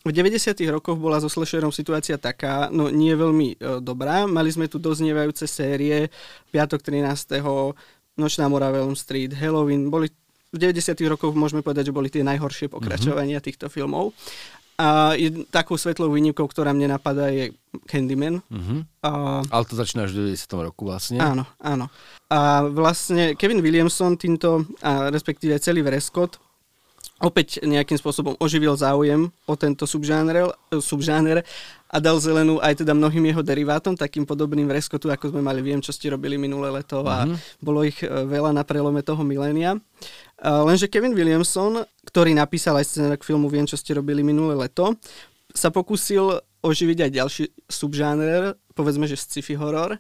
V 0.04 0.12
90. 0.12 0.58
rokoch 0.68 1.00
bola 1.00 1.22
so 1.24 1.32
slasherom 1.32 1.72
situácia 1.72 2.20
taká, 2.20 2.68
no 2.74 2.92
nie 2.92 3.16
veľmi 3.16 3.48
e, 3.56 3.80
dobrá. 3.80 4.28
Mali 4.28 4.52
sme 4.52 4.68
tu 4.68 4.82
doznievajúce 4.82 5.48
série 5.48 6.12
Piatok 6.52 6.84
13. 6.84 7.40
Nočná 8.16 8.48
mora 8.48 8.72
Elm 8.72 8.96
Street, 8.96 9.36
Halloween, 9.36 9.92
boli 9.92 10.08
v 10.56 10.58
90. 10.72 10.96
rokoch 11.12 11.36
môžeme 11.36 11.60
povedať, 11.60 11.92
že 11.92 11.96
boli 11.96 12.08
tie 12.08 12.24
najhoršie 12.24 12.72
pokračovania 12.72 13.44
mm-hmm. 13.44 13.48
týchto 13.52 13.68
filmov. 13.68 14.16
A 14.76 15.16
je, 15.16 15.48
takou 15.48 15.80
svetlou 15.80 16.12
výnimkou, 16.12 16.44
ktorá 16.52 16.76
mne 16.76 17.00
napadá, 17.00 17.32
je 17.32 17.56
Candyman. 17.88 18.44
Uh-huh. 18.52 18.84
A, 19.00 19.40
Ale 19.48 19.64
to 19.64 19.80
začína 19.80 20.04
až 20.04 20.12
v 20.12 20.36
90. 20.36 20.68
roku 20.68 20.84
vlastne. 20.84 21.16
Áno, 21.24 21.48
áno. 21.64 21.88
A 22.28 22.68
vlastne 22.68 23.40
Kevin 23.40 23.64
Williamson 23.64 24.20
týmto, 24.20 24.68
a 24.84 25.08
respektíve 25.08 25.56
celý 25.64 25.80
Vrescott, 25.80 26.44
opäť 27.22 27.64
nejakým 27.64 27.98
spôsobom 27.98 28.38
oživil 28.40 28.76
záujem 28.76 29.30
o 29.48 29.54
tento 29.56 29.88
subžáner, 29.88 30.52
subžáner 30.76 31.46
a 31.90 31.98
dal 32.04 32.20
zelenú 32.20 32.60
aj 32.60 32.84
teda 32.84 32.92
mnohým 32.92 33.32
jeho 33.32 33.40
derivátom, 33.40 33.96
takým 33.96 34.28
podobným 34.28 34.68
Vrescottu, 34.68 35.08
ako 35.08 35.32
sme 35.32 35.42
mali, 35.46 35.64
viem, 35.64 35.80
čo 35.80 35.96
ste 35.96 36.12
robili 36.12 36.36
minulé 36.36 36.68
leto 36.68 37.06
a 37.08 37.24
uh-huh. 37.24 37.38
bolo 37.64 37.88
ich 37.88 38.04
e, 38.04 38.08
veľa 38.08 38.52
na 38.52 38.68
prelome 38.68 39.00
toho 39.00 39.24
milénia. 39.24 39.80
Lenže 40.44 40.92
Kevin 40.92 41.16
Williamson, 41.16 41.88
ktorý 42.04 42.36
napísal 42.36 42.76
aj 42.76 42.86
scenár 42.92 43.16
k 43.16 43.24
filmu 43.24 43.48
Viem, 43.48 43.64
čo 43.64 43.80
ste 43.80 43.96
robili 43.96 44.20
minulé 44.20 44.52
leto, 44.52 45.00
sa 45.56 45.72
pokúsil 45.72 46.44
oživiť 46.60 47.08
aj 47.08 47.12
ďalší 47.14 47.44
subžáner, 47.70 48.58
povedzme, 48.76 49.08
že 49.08 49.16
sci-fi 49.16 49.56
horor. 49.56 49.96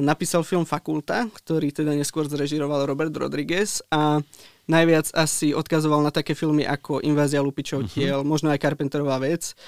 napísal 0.00 0.46
film 0.46 0.64
Fakulta, 0.64 1.28
ktorý 1.28 1.74
teda 1.74 1.92
neskôr 1.92 2.24
zrežiroval 2.24 2.88
Robert 2.88 3.12
Rodriguez 3.12 3.84
a 3.92 4.22
najviac 4.70 5.10
asi 5.10 5.50
odkazoval 5.50 6.06
na 6.06 6.14
také 6.14 6.38
filmy 6.38 6.62
ako 6.62 7.02
Invázia 7.02 7.42
lupičov 7.42 7.84
uh-huh. 7.84 7.90
tiel, 7.90 8.18
možno 8.22 8.54
aj 8.54 8.62
Carpenterová 8.62 9.18
vec. 9.18 9.58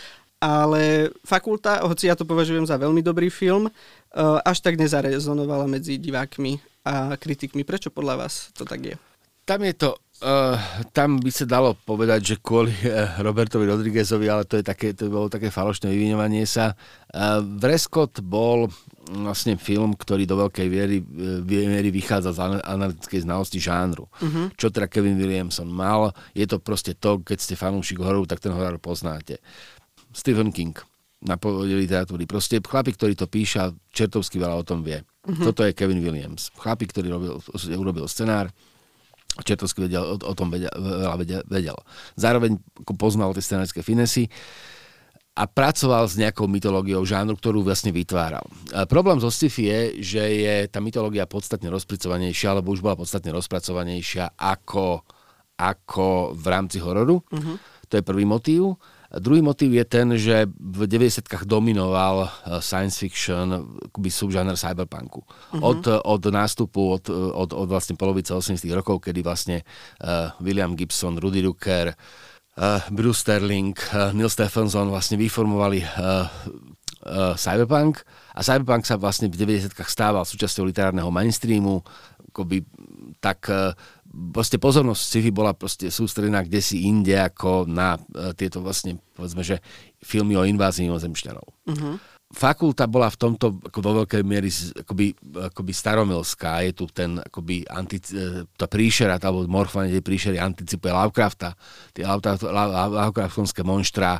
Ale 0.42 1.10
Fakulta, 1.22 1.86
hoci 1.86 2.10
ja 2.10 2.18
to 2.18 2.26
považujem 2.26 2.66
za 2.66 2.74
veľmi 2.74 2.98
dobrý 2.98 3.30
film, 3.30 3.70
až 4.42 4.58
tak 4.58 4.74
nezarezonovala 4.74 5.70
medzi 5.70 6.02
divákmi 6.02 6.58
a 6.82 7.14
kritikmi. 7.14 7.62
Prečo 7.62 7.94
podľa 7.94 8.26
vás 8.26 8.50
to 8.50 8.66
tak 8.66 8.82
je? 8.82 8.96
tam 9.42 9.60
je 9.66 9.74
to, 9.74 9.90
uh, 10.22 10.56
tam 10.94 11.18
by 11.18 11.30
sa 11.34 11.44
dalo 11.46 11.74
povedať, 11.82 12.34
že 12.34 12.36
kvôli 12.38 12.70
uh, 12.86 13.18
Robertovi 13.18 13.66
Rodriguezovi, 13.66 14.26
ale 14.30 14.46
to, 14.46 14.62
je 14.62 14.64
také, 14.64 14.94
to 14.94 15.10
bolo 15.10 15.26
také 15.26 15.50
falošné 15.50 15.90
vyvinovanie 15.90 16.46
sa. 16.46 16.78
Uh, 17.10 17.42
Vrescott 17.42 18.22
bol 18.22 18.70
vlastne 19.10 19.58
film, 19.58 19.98
ktorý 19.98 20.22
do 20.24 20.38
veľkej 20.46 20.68
viery, 20.70 21.02
viery 21.42 21.90
vychádza 21.90 22.38
z 22.38 22.62
analytickej 22.62 23.26
znalosti 23.26 23.58
žánru. 23.58 24.06
Uh-huh. 24.06 24.46
Čo 24.54 24.70
teda 24.70 24.86
Kevin 24.86 25.18
Williamson 25.18 25.66
mal. 25.66 26.14
Je 26.32 26.46
to 26.46 26.62
proste 26.62 26.94
to, 27.02 27.18
keď 27.18 27.38
ste 27.42 27.54
fanúšik 27.58 27.98
hororu, 27.98 28.30
tak 28.30 28.38
ten 28.38 28.54
horor 28.54 28.78
poznáte. 28.78 29.42
Stephen 30.14 30.54
King 30.54 30.78
na 31.22 31.34
povode 31.38 31.74
literatúry. 31.74 32.26
Proste 32.26 32.62
chlapík, 32.62 32.98
ktorý 32.98 33.14
to 33.14 33.26
píša, 33.26 33.74
čertovsky 33.90 34.38
veľa 34.38 34.58
o 34.58 34.64
tom 34.66 34.86
vie. 34.86 35.02
Uh-huh. 35.02 35.50
Toto 35.50 35.66
je 35.66 35.74
Kevin 35.74 35.98
Williams. 35.98 36.54
Chlapík, 36.54 36.94
ktorý 36.94 37.10
robil, 37.10 37.32
urobil 37.74 38.06
scenár, 38.06 38.50
Čertovský 39.32 39.88
vedel, 39.88 40.04
o, 40.04 40.20
o 40.20 40.34
tom 40.36 40.52
vedel, 40.52 40.68
veľa 40.76 41.16
vedel, 41.16 41.40
vedel. 41.48 41.78
Zároveň 42.20 42.60
poznal 43.00 43.32
tie 43.32 43.40
scenárske 43.40 43.80
finesy 43.80 44.28
a 45.32 45.48
pracoval 45.48 46.04
s 46.04 46.20
nejakou 46.20 46.44
mytológiou 46.44 47.00
žánru, 47.08 47.40
ktorú 47.40 47.64
vlastne 47.64 47.88
vytváral. 47.88 48.44
A 48.76 48.84
problém 48.84 49.16
zo 49.16 49.32
sci 49.32 49.48
je, 49.48 49.80
že 50.04 50.20
je 50.20 50.54
tá 50.68 50.76
mytológia 50.84 51.24
podstatne 51.24 51.72
rozpracovanejšia, 51.72 52.52
alebo 52.52 52.76
už 52.76 52.84
bola 52.84 53.00
podstatne 53.00 53.32
rozpracovanejšia 53.32 54.36
ako, 54.36 55.00
ako 55.56 56.36
v 56.36 56.44
rámci 56.52 56.84
hororu. 56.84 57.24
Uh-huh. 57.32 57.56
To 57.88 57.96
je 57.96 58.04
prvý 58.04 58.28
motív. 58.28 58.76
Druhý 59.12 59.44
motív 59.44 59.76
je 59.76 59.84
ten, 59.88 60.08
že 60.16 60.48
v 60.56 60.84
90-kách 60.84 61.48
dominoval 61.48 62.28
eh, 62.28 62.60
science 62.60 63.00
fiction, 63.00 63.72
akoby 63.88 64.12
subžáner 64.12 64.60
cyberpunku. 64.60 65.24
Uh-huh. 65.24 65.64
Od, 65.64 65.80
od 65.88 66.22
nástupu, 66.28 66.92
od, 66.92 67.08
od, 67.08 67.56
od 67.56 67.68
vlastne 67.72 67.96
polovice 67.96 68.36
80 68.36 68.68
rokov, 68.76 69.00
kedy 69.00 69.24
vlastne 69.24 69.64
uh, 70.04 70.36
William 70.44 70.76
Gibson, 70.76 71.16
Rudy 71.16 71.40
Rucker, 71.40 71.96
uh, 71.96 72.31
Bruce 72.92 73.24
Sterling, 73.24 73.72
uh, 73.96 74.12
Neil 74.12 74.28
Stephenson 74.28 74.92
vlastne 74.92 75.16
vyformovali 75.16 75.80
uh, 75.80 76.28
cyberpunk 77.34 78.04
a 78.36 78.40
cyberpunk 78.44 78.86
sa 78.86 78.94
vlastne 78.94 79.26
v 79.26 79.34
90-kách 79.34 79.90
stával 79.90 80.22
súčasťou 80.22 80.68
literárneho 80.70 81.10
mainstreamu, 81.10 81.82
akoby 82.30 82.62
tak 83.18 83.50
proste 84.30 84.62
pozornosť 84.62 85.02
sci-fi 85.02 85.34
bola 85.34 85.50
proste 85.50 85.90
sústredená 85.90 86.46
kde 86.46 86.62
si 86.62 86.86
inde 86.86 87.18
ako 87.18 87.66
na 87.66 87.98
tieto 88.38 88.62
vlastne, 88.62 89.02
povedzme, 89.18 89.42
že 89.42 89.58
filmy 89.98 90.38
o 90.38 90.46
invázii 90.46 90.86
mimozemšťanov. 90.86 91.46
Uh-huh. 91.74 91.98
Fakulta 92.32 92.88
bola 92.88 93.12
v 93.12 93.20
tomto 93.20 93.60
ako 93.60 93.78
vo 93.84 93.92
veľkej 94.02 94.22
miery 94.24 94.48
akoby, 94.48 95.12
akoby 95.52 95.72
staromilská. 95.76 96.64
Je 96.64 96.72
tu 96.72 96.88
ten 96.88 97.20
akoby 97.20 97.68
antic, 97.68 98.08
e, 98.08 98.48
tá 98.56 98.64
príšera, 98.64 99.20
alebo 99.20 99.44
morfovanie 99.44 100.00
príšery 100.00 100.40
anticipuje 100.40 100.96
Lovecrafta, 100.96 101.52
tie 101.92 102.08
Lovecraftonské 102.08 103.60
monštra, 103.60 104.16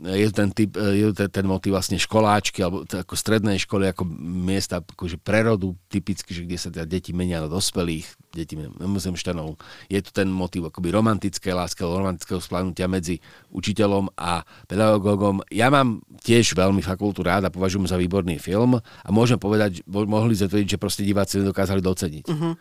je 0.00 0.28
ten, 0.32 0.48
typ, 0.50 0.74
je 0.76 1.12
ten, 1.12 1.28
ten 1.28 1.46
motiv 1.46 1.76
vlastne 1.76 2.00
školáčky 2.00 2.64
alebo 2.64 2.88
ako 2.88 3.14
strednej 3.14 3.60
školy 3.60 3.92
ako 3.92 4.08
miesta 4.20 4.80
akože 4.80 5.20
prerodu 5.20 5.76
typicky, 5.92 6.32
že 6.32 6.44
kde 6.48 6.56
sa 6.58 6.68
teda 6.72 6.88
deti 6.88 7.12
menia 7.12 7.44
na 7.44 7.48
dospelých, 7.48 8.08
deti 8.32 8.56
mimozemšťanov. 8.56 9.60
Je 9.92 10.00
tu 10.00 10.10
ten 10.10 10.26
motiv 10.28 10.68
akoby 10.68 10.90
romantické 10.90 11.52
lásky, 11.52 11.84
romantického 11.84 12.40
splánutia 12.40 12.88
medzi 12.88 13.20
učiteľom 13.52 14.16
a 14.16 14.42
pedagógom. 14.66 15.44
Ja 15.52 15.68
mám 15.68 16.02
tiež 16.24 16.56
veľmi 16.56 16.80
fakultu 16.80 17.20
rád 17.20 17.46
a 17.46 17.54
považujem 17.54 17.86
za 17.86 18.00
výborný 18.00 18.40
film 18.40 18.80
a 18.80 19.08
môžem 19.12 19.36
povedať, 19.36 19.84
mohli 19.86 20.34
zatvrdiť, 20.34 20.76
že 20.76 20.82
proste 20.82 21.06
diváci 21.06 21.40
nedokázali 21.40 21.80
doceniť. 21.84 22.26
Uh-huh 22.28 22.56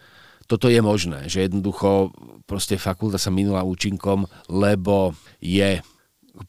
toto 0.47 0.67
je 0.67 0.83
možné, 0.83 1.31
že 1.31 1.47
jednoducho 1.47 2.11
proste 2.43 2.75
fakulta 2.75 3.15
sa 3.15 3.31
minula 3.31 3.63
účinkom, 3.63 4.27
lebo 4.51 5.15
je 5.39 5.79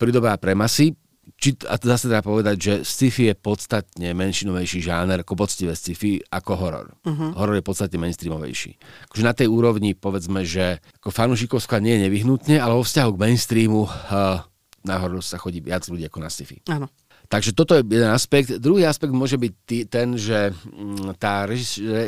pridobá 0.00 0.36
pre 0.40 0.56
masy, 0.56 0.96
či, 1.40 1.56
a 1.66 1.80
to 1.80 1.88
zase 1.88 2.06
treba 2.06 2.24
povedať, 2.24 2.56
že 2.60 2.74
sci-fi 2.84 3.32
je 3.32 3.34
podstatne 3.34 4.12
menšinovejší 4.12 4.84
žáner 4.84 5.24
ako 5.24 5.40
poctivé 5.40 5.72
sci-fi 5.72 6.20
ako 6.28 6.52
horor. 6.56 6.86
Uh-huh. 7.04 7.32
Horor 7.36 7.56
je 7.58 7.64
podstatne 7.64 7.96
mainstreamovejší. 7.96 8.76
Akože 9.08 9.24
na 9.24 9.32
tej 9.32 9.48
úrovni 9.48 9.96
povedzme, 9.96 10.44
že 10.44 10.84
ako 11.00 11.08
fanúšikovská 11.10 11.80
nie 11.80 11.96
je 11.96 12.04
nevyhnutne, 12.08 12.60
ale 12.60 12.76
vo 12.76 12.84
vzťahu 12.84 13.10
k 13.16 13.22
mainstreamu 13.24 13.88
uh, 13.88 14.44
na 14.84 14.94
horor 15.00 15.24
sa 15.24 15.40
chodí 15.40 15.64
viac 15.64 15.88
ľudí 15.88 16.04
ako 16.04 16.18
na 16.20 16.28
sci-fi. 16.28 16.60
Áno. 16.68 16.92
Takže 17.34 17.50
toto 17.50 17.74
je 17.74 17.82
jeden 17.82 18.14
aspekt. 18.14 18.62
Druhý 18.62 18.86
aspekt 18.86 19.10
môže 19.10 19.34
byť 19.34 19.52
tý, 19.66 19.90
ten, 19.90 20.14
že 20.14 20.54
mm, 20.54 21.18
tá 21.18 21.42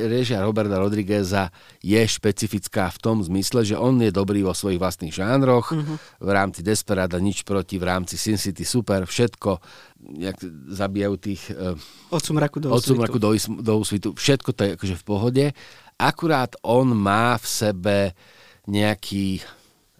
režia 0.07 0.39
Roberta 0.39 0.79
Rodrigueza 0.79 1.51
je 1.83 1.99
špecifická 1.99 2.95
v 2.95 2.99
tom 3.03 3.19
zmysle, 3.27 3.67
že 3.67 3.75
on 3.75 3.99
je 3.99 4.15
dobrý 4.15 4.47
vo 4.47 4.55
svojich 4.55 4.79
vlastných 4.79 5.11
žánroch, 5.11 5.75
uh-huh. 5.75 5.99
v 6.23 6.31
rámci 6.31 6.63
Desperada 6.63 7.19
nič 7.19 7.43
proti, 7.43 7.75
v 7.75 7.91
rámci 7.91 8.15
Sin 8.15 8.39
City 8.39 8.63
super, 8.63 9.03
všetko, 9.03 9.59
jak 10.15 10.39
zabijajú 10.71 11.15
tých... 11.19 11.43
Uh, 11.51 11.75
od 12.15 12.23
sumraku 12.23 12.63
do, 12.63 12.71
od 12.71 12.87
sumraku 12.87 13.19
do, 13.19 13.35
do 13.67 13.73
úsvitu. 13.83 14.15
Všetko 14.15 14.55
to 14.55 14.63
je 14.63 14.71
akože 14.79 14.95
v 14.95 15.05
pohode. 15.11 15.45
Akurát 15.99 16.55
on 16.63 16.95
má 16.95 17.35
v 17.35 17.47
sebe 17.51 17.99
nejaký, 18.71 19.43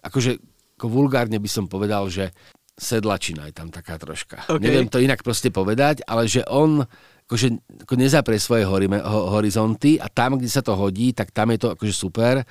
akože 0.07 0.39
ako 0.77 0.87
vulgárne 0.93 1.41
by 1.41 1.49
som 1.49 1.65
povedal, 1.65 2.05
že 2.05 2.29
sedlačina 2.77 3.49
je 3.49 3.53
tam 3.57 3.73
taká 3.73 3.97
troška. 3.97 4.45
Okay. 4.45 4.61
Neviem 4.61 4.85
to 4.85 5.01
inak 5.01 5.25
proste 5.25 5.49
povedať, 5.49 6.05
ale 6.05 6.29
že 6.29 6.45
on 6.45 6.85
akože, 7.27 7.47
ako 7.83 7.93
nezaprie 7.97 8.39
svoje 8.39 8.63
hori, 8.63 8.87
ho, 8.87 9.21
horizonty 9.35 9.99
a 9.99 10.07
tam, 10.07 10.39
kde 10.39 10.47
sa 10.47 10.63
to 10.63 10.77
hodí, 10.77 11.11
tak 11.11 11.33
tam 11.35 11.51
je 11.51 11.59
to 11.59 11.67
akože 11.75 11.91
super, 11.91 12.45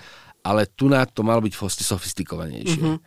ale 0.45 0.63
tu 0.75 0.91
na 0.91 1.07
to 1.07 1.25
malo 1.25 1.41
byť 1.41 1.55
sofistikovanejšie. 1.57 2.83
Mm-hmm. 2.83 2.99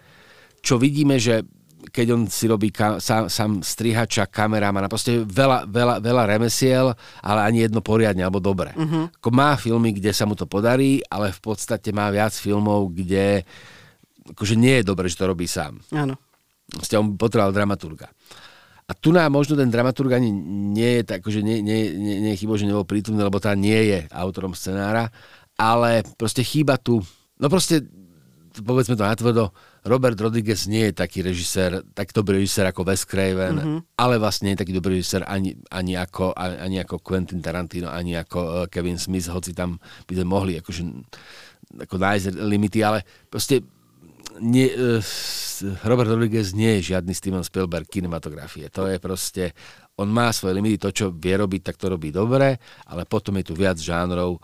Čo 0.65 0.81
vidíme, 0.81 1.21
že 1.21 1.45
keď 1.79 2.07
on 2.11 2.21
si 2.27 2.49
robí 2.49 2.73
ka- 2.73 2.99
sám, 2.99 3.31
sám 3.31 3.51
strihača, 3.63 4.27
kamerámana, 4.27 4.91
proste 4.91 5.23
veľa, 5.23 5.69
veľa, 5.69 5.95
veľa 6.03 6.23
remesiel, 6.27 6.91
ale 7.23 7.39
ani 7.47 7.67
jedno 7.67 7.79
poriadne 7.79 8.23
alebo 8.25 8.43
dobre. 8.43 8.75
Ako 9.21 9.29
má 9.31 9.55
filmy, 9.55 9.95
kde 9.95 10.11
sa 10.11 10.27
mu 10.27 10.35
to 10.35 10.43
podarí, 10.43 10.99
ale 11.07 11.31
v 11.31 11.39
podstate 11.39 11.95
má 11.95 12.11
viac 12.11 12.35
filmov, 12.35 12.91
kde 12.91 13.47
akože 14.35 14.55
nie 14.59 14.81
je 14.81 14.83
dobre, 14.83 15.07
že 15.07 15.17
to 15.17 15.31
robí 15.31 15.47
sám. 15.47 15.79
Áno. 15.95 16.19
On 16.97 17.17
potreboval 17.17 17.53
dramaturga. 17.55 18.09
A 18.89 18.97
tu 18.97 19.13
nám 19.13 19.29
možno 19.29 19.53
ten 19.53 19.69
dramaturg 19.69 20.17
ani 20.17 20.33
nie 20.73 21.01
je 21.01 21.03
tak, 21.05 21.21
že 21.29 21.45
nie, 21.45 21.61
nie, 21.61 21.93
nie, 21.93 22.15
nie 22.25 22.31
je 22.33 22.41
chybo, 22.41 22.57
že 22.57 22.65
nebol 22.65 22.89
prítomný, 22.89 23.21
lebo 23.21 23.37
tá 23.37 23.53
nie 23.53 23.77
je 23.85 23.99
autorom 24.09 24.57
scenára, 24.57 25.13
ale 25.53 26.01
proste 26.17 26.41
chýba 26.41 26.81
tu, 26.81 27.05
no 27.37 27.47
proste 27.53 27.85
povedzme 28.65 28.97
to 28.97 29.05
natvrdo, 29.05 29.53
Robert 29.85 30.19
Rodriguez 30.19 30.67
nie 30.67 30.91
je 30.91 30.93
taký 31.05 31.23
režisér, 31.23 31.85
taký 31.95 32.11
dobrý 32.11 32.43
režisér 32.43 32.73
ako 32.73 32.81
Wes 32.83 33.05
Craven, 33.07 33.55
mm-hmm. 33.55 33.79
ale 33.95 34.19
vlastne 34.19 34.49
nie 34.49 34.53
je 34.57 34.61
taký 34.65 34.73
dobrý 34.75 34.99
režisér 34.99 35.23
ani, 35.23 35.55
ani, 35.71 35.95
ako, 35.95 36.35
ani 36.35 36.81
ako 36.83 36.99
Quentin 36.99 37.39
Tarantino, 37.39 37.87
ani 37.87 38.19
ako 38.19 38.39
uh, 38.41 38.53
Kevin 38.67 38.99
Smith, 38.99 39.29
hoci 39.31 39.55
tam 39.55 39.79
by 40.09 40.13
sme 40.17 40.27
mohli 40.27 40.59
akože, 40.59 40.81
ako 41.87 41.95
nájsť 41.95 42.41
limity, 42.43 42.79
ale 42.83 43.05
proste 43.31 43.63
nie, 44.39 44.71
uh, 44.71 45.03
Robert 45.83 46.09
Rodriguez 46.09 46.55
nie 46.55 46.79
je 46.79 46.95
žiadny 46.95 47.11
Steven 47.11 47.43
Spielberg 47.43 47.87
kinematografie. 47.89 48.71
To 48.71 48.87
je 48.87 48.97
proste, 48.97 49.51
on 49.99 50.07
má 50.07 50.31
svoje 50.31 50.55
limity, 50.55 50.79
to, 50.79 50.89
čo 50.93 51.05
vie 51.11 51.35
robiť, 51.35 51.61
tak 51.71 51.75
to 51.75 51.91
robí 51.91 52.09
dobre, 52.09 52.55
ale 52.87 53.03
potom 53.03 53.35
je 53.39 53.51
tu 53.51 53.53
viac 53.55 53.75
žánrov, 53.75 54.39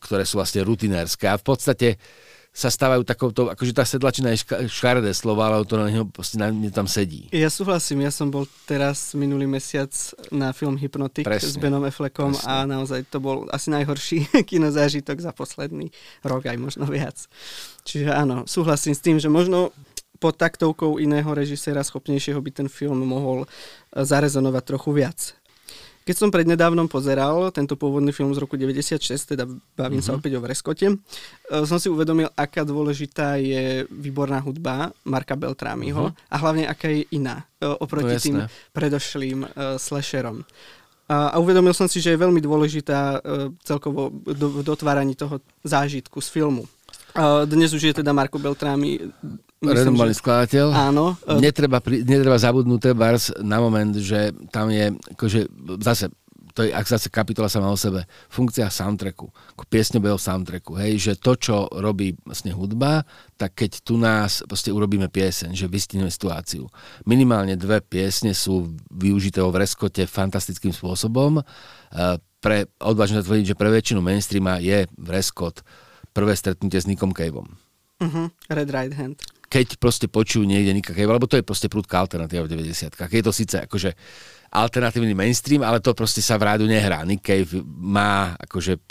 ktoré 0.00 0.24
sú 0.28 0.40
vlastne 0.40 0.64
rutinérske 0.64 1.28
a 1.28 1.40
v 1.40 1.44
podstate 1.44 1.88
sa 2.54 2.70
stávajú 2.70 3.02
takouto, 3.02 3.50
akože 3.50 3.74
tá 3.74 3.82
sedlačina 3.82 4.30
je 4.30 4.46
škaredé 4.70 5.10
slovo, 5.10 5.42
ale 5.42 5.66
to 5.66 5.74
na 5.74 5.90
neho 5.90 6.06
proste 6.06 6.38
na 6.38 6.54
mne 6.54 6.70
tam 6.70 6.86
sedí. 6.86 7.26
Ja 7.34 7.50
súhlasím, 7.50 8.06
ja 8.06 8.14
som 8.14 8.30
bol 8.30 8.46
teraz 8.62 9.10
minulý 9.18 9.50
mesiac 9.50 9.90
na 10.30 10.54
film 10.54 10.78
Hypnotic 10.78 11.26
Presne. 11.26 11.50
s 11.50 11.58
Benom 11.58 11.82
Affleckom 11.82 12.30
Presne. 12.30 12.46
a 12.46 12.62
naozaj 12.62 13.10
to 13.10 13.18
bol 13.18 13.50
asi 13.50 13.74
najhorší 13.74 14.30
kinozážitok 14.50 15.18
za 15.18 15.34
posledný 15.34 15.90
rok, 16.22 16.46
aj 16.46 16.54
možno 16.54 16.86
viac. 16.86 17.26
Čiže 17.82 18.14
áno, 18.14 18.46
súhlasím 18.46 18.94
s 18.94 19.02
tým, 19.02 19.18
že 19.18 19.26
možno 19.26 19.74
pod 20.22 20.38
taktovkou 20.38 21.02
iného 21.02 21.26
režiséra 21.34 21.82
schopnejšieho 21.82 22.38
by 22.38 22.50
ten 22.54 22.68
film 22.70 23.02
mohol 23.02 23.50
zarezonovať 23.90 24.62
trochu 24.62 24.90
viac. 24.94 25.34
Keď 26.04 26.16
som 26.20 26.28
prednedávnom 26.28 26.84
pozeral 26.84 27.48
tento 27.48 27.80
pôvodný 27.80 28.12
film 28.12 28.28
z 28.36 28.44
roku 28.44 28.60
96, 28.60 29.08
teda 29.24 29.48
bavím 29.48 29.98
mm-hmm. 29.98 30.04
sa 30.04 30.12
mhm. 30.12 30.18
opäť 30.20 30.32
o 30.36 30.40
Vreskote, 30.44 30.86
e, 30.92 30.96
som 31.64 31.80
si 31.80 31.88
uvedomil, 31.88 32.28
aká 32.36 32.60
dôležitá 32.60 33.40
je 33.40 33.88
výborná 33.88 34.44
hudba 34.44 34.92
Marka 35.08 35.32
Beltrámiho 35.32 36.12
mm-hmm. 36.12 36.28
a 36.28 36.36
hlavne 36.36 36.64
aká 36.68 36.92
je 36.92 37.08
iná 37.16 37.48
e, 37.56 37.72
oproti 37.80 38.20
tým 38.20 38.44
predošlým 38.76 39.48
uh, 39.48 39.80
slasherom. 39.80 40.44
A, 41.08 41.32
a 41.32 41.36
uvedomil 41.40 41.72
som 41.76 41.88
si, 41.88 42.00
že 42.00 42.12
je 42.12 42.22
veľmi 42.22 42.40
dôležitá 42.40 43.20
uh, 43.20 43.52
celkovo 43.64 44.12
do, 44.12 44.60
v 44.60 44.64
dotváraní 44.64 45.16
toho 45.16 45.40
zážitku 45.64 46.20
z 46.20 46.28
filmu. 46.28 46.64
Dnes 47.46 47.70
už 47.70 47.82
je 47.82 47.94
teda 48.02 48.10
Marko 48.10 48.42
Beltrámi 48.42 48.98
renomovaný 49.62 50.12
že... 50.12 50.20
skladateľ. 50.20 50.66
Áno. 50.74 51.14
Netreba, 51.38 51.78
netreba 51.86 52.36
zabudnúť 52.36 52.92
bars 52.92 53.30
na 53.38 53.62
moment, 53.62 53.94
že 53.96 54.34
tam 54.50 54.68
je, 54.68 54.92
akože 55.14 55.40
zase 55.80 56.10
to 56.54 56.62
je 56.62 56.70
ak 56.70 56.86
zase 56.86 57.10
kapitola 57.10 57.50
sama 57.50 57.66
o 57.66 57.74
sebe, 57.74 58.06
funkcia 58.30 58.70
soundtracku, 58.70 59.26
ako 59.26 59.62
piesňového 59.66 60.14
soundtracku, 60.14 60.78
hej, 60.78 61.02
že 61.02 61.12
to, 61.18 61.34
čo 61.34 61.66
robí 61.66 62.14
vlastne 62.22 62.54
hudba, 62.54 63.02
tak 63.34 63.58
keď 63.58 63.82
tu 63.82 63.98
nás 63.98 64.46
proste 64.46 64.70
urobíme 64.70 65.10
pieseň, 65.10 65.50
že 65.50 65.66
vystíneme 65.66 66.14
situáciu. 66.14 66.70
Minimálne 67.10 67.58
dve 67.58 67.82
piesne 67.82 68.30
sú 68.38 68.70
využité 68.86 69.42
vo 69.42 69.50
vreskote 69.50 70.06
fantastickým 70.06 70.70
spôsobom. 70.70 71.42
E, 71.42 72.22
pre, 72.38 72.70
odvážne 72.78 73.26
tvrdiť, 73.26 73.50
že 73.50 73.58
pre 73.58 73.74
väčšinu 73.74 73.98
mainstreama 73.98 74.62
je 74.62 74.86
vreskot 74.94 75.66
prvé 76.14 76.38
stretnutie 76.38 76.78
s 76.78 76.86
Nikom 76.86 77.10
Caveom. 77.10 77.50
Uh-huh. 77.98 78.30
Red 78.50 78.70
Right 78.70 78.94
Hand 78.94 79.18
keď 79.54 79.78
proste 79.78 80.10
počujú 80.10 80.42
niekde 80.42 80.74
Nika 80.74 80.90
Cave, 80.90 81.14
lebo 81.14 81.30
to 81.30 81.38
je 81.38 81.46
proste 81.46 81.70
prúdka 81.70 82.02
alternatíva 82.02 82.42
v 82.42 82.58
90 82.58 82.90
Je 82.90 83.22
to 83.22 83.30
síce 83.30 83.54
akože 83.54 83.94
alternatívny 84.50 85.14
mainstream, 85.14 85.62
ale 85.62 85.78
to 85.78 85.94
proste 85.94 86.18
sa 86.18 86.34
v 86.34 86.50
rádu 86.50 86.66
nehrá. 86.66 87.06
Nick 87.06 87.22
Cave 87.22 87.62
má 87.62 88.34
akože, 88.34 88.82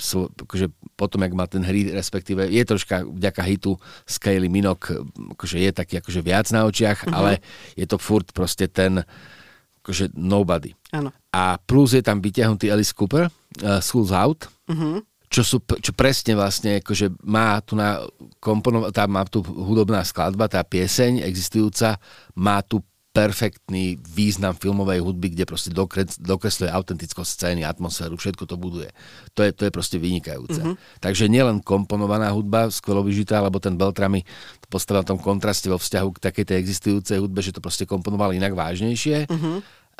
akože 0.47 0.71
potom, 0.95 1.19
jak 1.19 1.35
má 1.35 1.51
ten 1.51 1.67
hry, 1.67 1.91
respektíve 1.91 2.47
je 2.47 2.63
troška 2.63 3.03
vďaka 3.03 3.43
hitu 3.43 3.75
Scaly 4.07 4.47
Minok, 4.47 5.03
akože 5.35 5.59
je 5.59 5.71
taký 5.75 5.99
akože 5.99 6.23
viac 6.23 6.47
na 6.55 6.63
očiach, 6.63 7.11
uh-huh. 7.11 7.11
ale 7.11 7.43
je 7.75 7.83
to 7.83 7.99
furt 7.99 8.31
proste 8.31 8.71
ten 8.71 9.03
akože 9.83 10.15
nobody. 10.15 10.71
Ano. 10.95 11.11
A 11.35 11.59
plus 11.59 11.91
je 11.91 11.99
tam 11.99 12.23
vyťahnutý 12.23 12.71
Alice 12.71 12.95
Cooper, 12.95 13.27
uh, 13.27 13.83
School's 13.83 14.15
Out, 14.15 14.47
uh-huh 14.71 15.03
čo, 15.33 15.41
sú, 15.41 15.57
čo 15.81 15.91
presne 15.97 16.37
vlastne 16.37 16.77
akože 16.77 17.25
má 17.25 17.57
tu 17.65 17.73
na 17.73 18.05
komponov, 18.37 18.93
tá, 18.93 19.09
má 19.09 19.25
tu 19.25 19.41
hudobná 19.41 20.05
skladba, 20.05 20.45
tá 20.45 20.61
pieseň 20.61 21.25
existujúca, 21.25 21.97
má 22.37 22.61
tu 22.61 22.85
perfektný 23.13 24.01
význam 24.01 24.57
filmovej 24.57 25.05
hudby, 25.05 25.37
kde 25.37 25.45
proste 25.45 25.69
dokres, 25.69 26.17
dokresluje 26.17 26.73
autentickosť 26.73 27.29
scény, 27.29 27.61
atmosféru, 27.61 28.17
všetko 28.17 28.49
to 28.49 28.57
buduje. 28.57 28.89
To 29.37 29.45
je, 29.45 29.53
to 29.53 29.69
je 29.69 29.71
proste 29.73 30.01
vynikajúce. 30.01 30.57
Mm-hmm. 30.57 30.97
Takže 30.97 31.29
nielen 31.29 31.61
komponovaná 31.61 32.33
hudba, 32.33 32.73
skvelo 32.73 33.05
vyžitá, 33.05 33.37
lebo 33.37 33.61
ten 33.61 33.77
Beltrami 33.77 34.25
postavil 34.65 35.05
na 35.05 35.09
tom 35.13 35.21
kontraste 35.21 35.69
vo 35.69 35.77
vzťahu 35.77 36.09
k 36.17 36.23
takej 36.25 36.45
tej 36.49 36.57
existujúcej 36.57 37.21
hudbe, 37.21 37.45
že 37.45 37.53
to 37.53 37.61
proste 37.61 37.85
komponoval 37.85 38.33
inak 38.33 38.57
vážnejšie, 38.57 39.29
mm-hmm. 39.29 39.57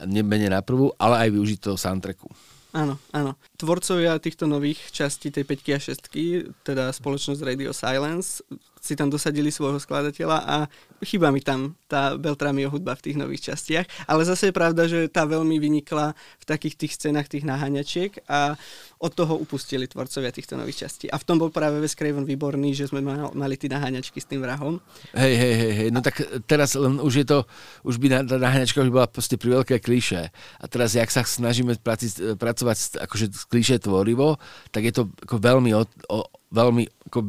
nemenej 0.10 0.50
na 0.50 0.66
prvú, 0.66 0.90
ale 0.98 1.30
aj 1.30 1.38
využiť 1.38 1.58
toho 1.70 1.78
soundtracku. 1.78 2.34
Áno, 2.74 2.98
áno. 3.14 3.38
Tvorcovia 3.54 4.18
týchto 4.18 4.50
nových 4.50 4.82
častí 4.90 5.30
tej 5.30 5.46
5 5.46 5.78
a 5.78 5.80
6, 5.94 6.66
teda 6.66 6.90
spoločnosť 6.90 7.46
Radio 7.46 7.70
Silence, 7.70 8.42
si 8.84 9.00
tam 9.00 9.08
dosadili 9.08 9.48
svojho 9.48 9.80
skladateľa 9.80 10.38
a 10.44 10.58
chýba 11.06 11.32
mi 11.32 11.40
tam 11.40 11.78
tá 11.88 12.20
Beltramio 12.20 12.68
hudba 12.68 13.00
v 13.00 13.04
tých 13.08 13.18
nových 13.22 13.54
častiach. 13.54 13.88
Ale 14.12 14.28
zase 14.28 14.52
je 14.52 14.58
pravda, 14.58 14.90
že 14.92 15.08
tá 15.08 15.24
veľmi 15.24 15.56
vynikla 15.56 16.12
v 16.18 16.46
takých 16.50 16.76
tých 16.76 16.94
scénach 17.00 17.32
tých 17.32 17.48
naháňačiek 17.48 18.26
a 18.28 18.60
od 19.04 19.12
toho 19.12 19.36
upustili 19.36 19.84
tvorcovia 19.84 20.32
týchto 20.32 20.56
nových 20.56 20.88
častí. 20.88 21.12
A 21.12 21.20
v 21.20 21.28
tom 21.28 21.36
bol 21.36 21.52
práve 21.52 21.84
Wes 21.84 21.92
Craven 21.92 22.24
výborný, 22.24 22.72
že 22.72 22.88
sme 22.88 23.04
mal, 23.04 23.36
mali 23.36 23.60
tie 23.60 23.68
naháňačky 23.68 24.24
s 24.24 24.32
tým 24.32 24.40
vrahom. 24.40 24.80
Hej, 25.12 25.34
hej, 25.36 25.54
hej, 25.60 25.74
hej. 25.76 25.90
No 25.92 26.00
tak 26.00 26.24
teraz 26.48 26.80
len 26.80 27.04
už 27.04 27.14
je 27.20 27.26
to, 27.28 27.44
už 27.84 28.00
by 28.00 28.24
tá 28.24 28.40
naháňačka 28.40 28.80
už 28.80 28.96
bola 28.96 29.12
proste 29.12 29.36
pri 29.36 29.60
veľké 29.60 29.84
klíše. 29.84 30.32
A 30.32 30.66
teraz, 30.72 30.96
jak 30.96 31.12
sa 31.12 31.28
snažíme 31.28 31.76
praci, 31.84 32.16
pracovať 32.40 33.04
akože 33.04 33.26
s 33.28 33.44
klíše 33.44 33.84
tvorivo, 33.84 34.40
tak 34.72 34.88
je 34.88 34.96
to 34.96 35.12
ako 35.28 35.36
veľmi, 35.36 35.76
o, 35.76 35.84
o, 36.08 36.24
veľmi 36.56 36.88
ako 37.12 37.20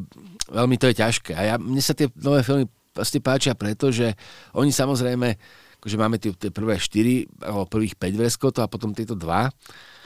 veľmi 0.55 0.77
to 0.79 0.87
je 0.95 0.99
ťažké. 1.03 1.33
A 1.35 1.43
ja, 1.43 1.55
mne 1.59 1.83
sa 1.83 1.99
tie 1.99 2.07
nové 2.23 2.47
filmy 2.47 2.71
vlastne 2.95 3.19
páčia 3.19 3.59
preto, 3.59 3.91
že 3.91 4.15
oni 4.55 4.71
samozrejme, 4.71 5.35
akože 5.83 5.97
máme 5.99 6.23
tie, 6.23 6.31
tie 6.39 6.55
prvé 6.55 6.79
4, 6.79 7.43
alebo 7.43 7.67
prvých 7.67 7.99
5 7.99 8.15
vreskotov 8.15 8.63
a 8.63 8.71
potom 8.71 8.95
tieto 8.95 9.19
dva. 9.19 9.51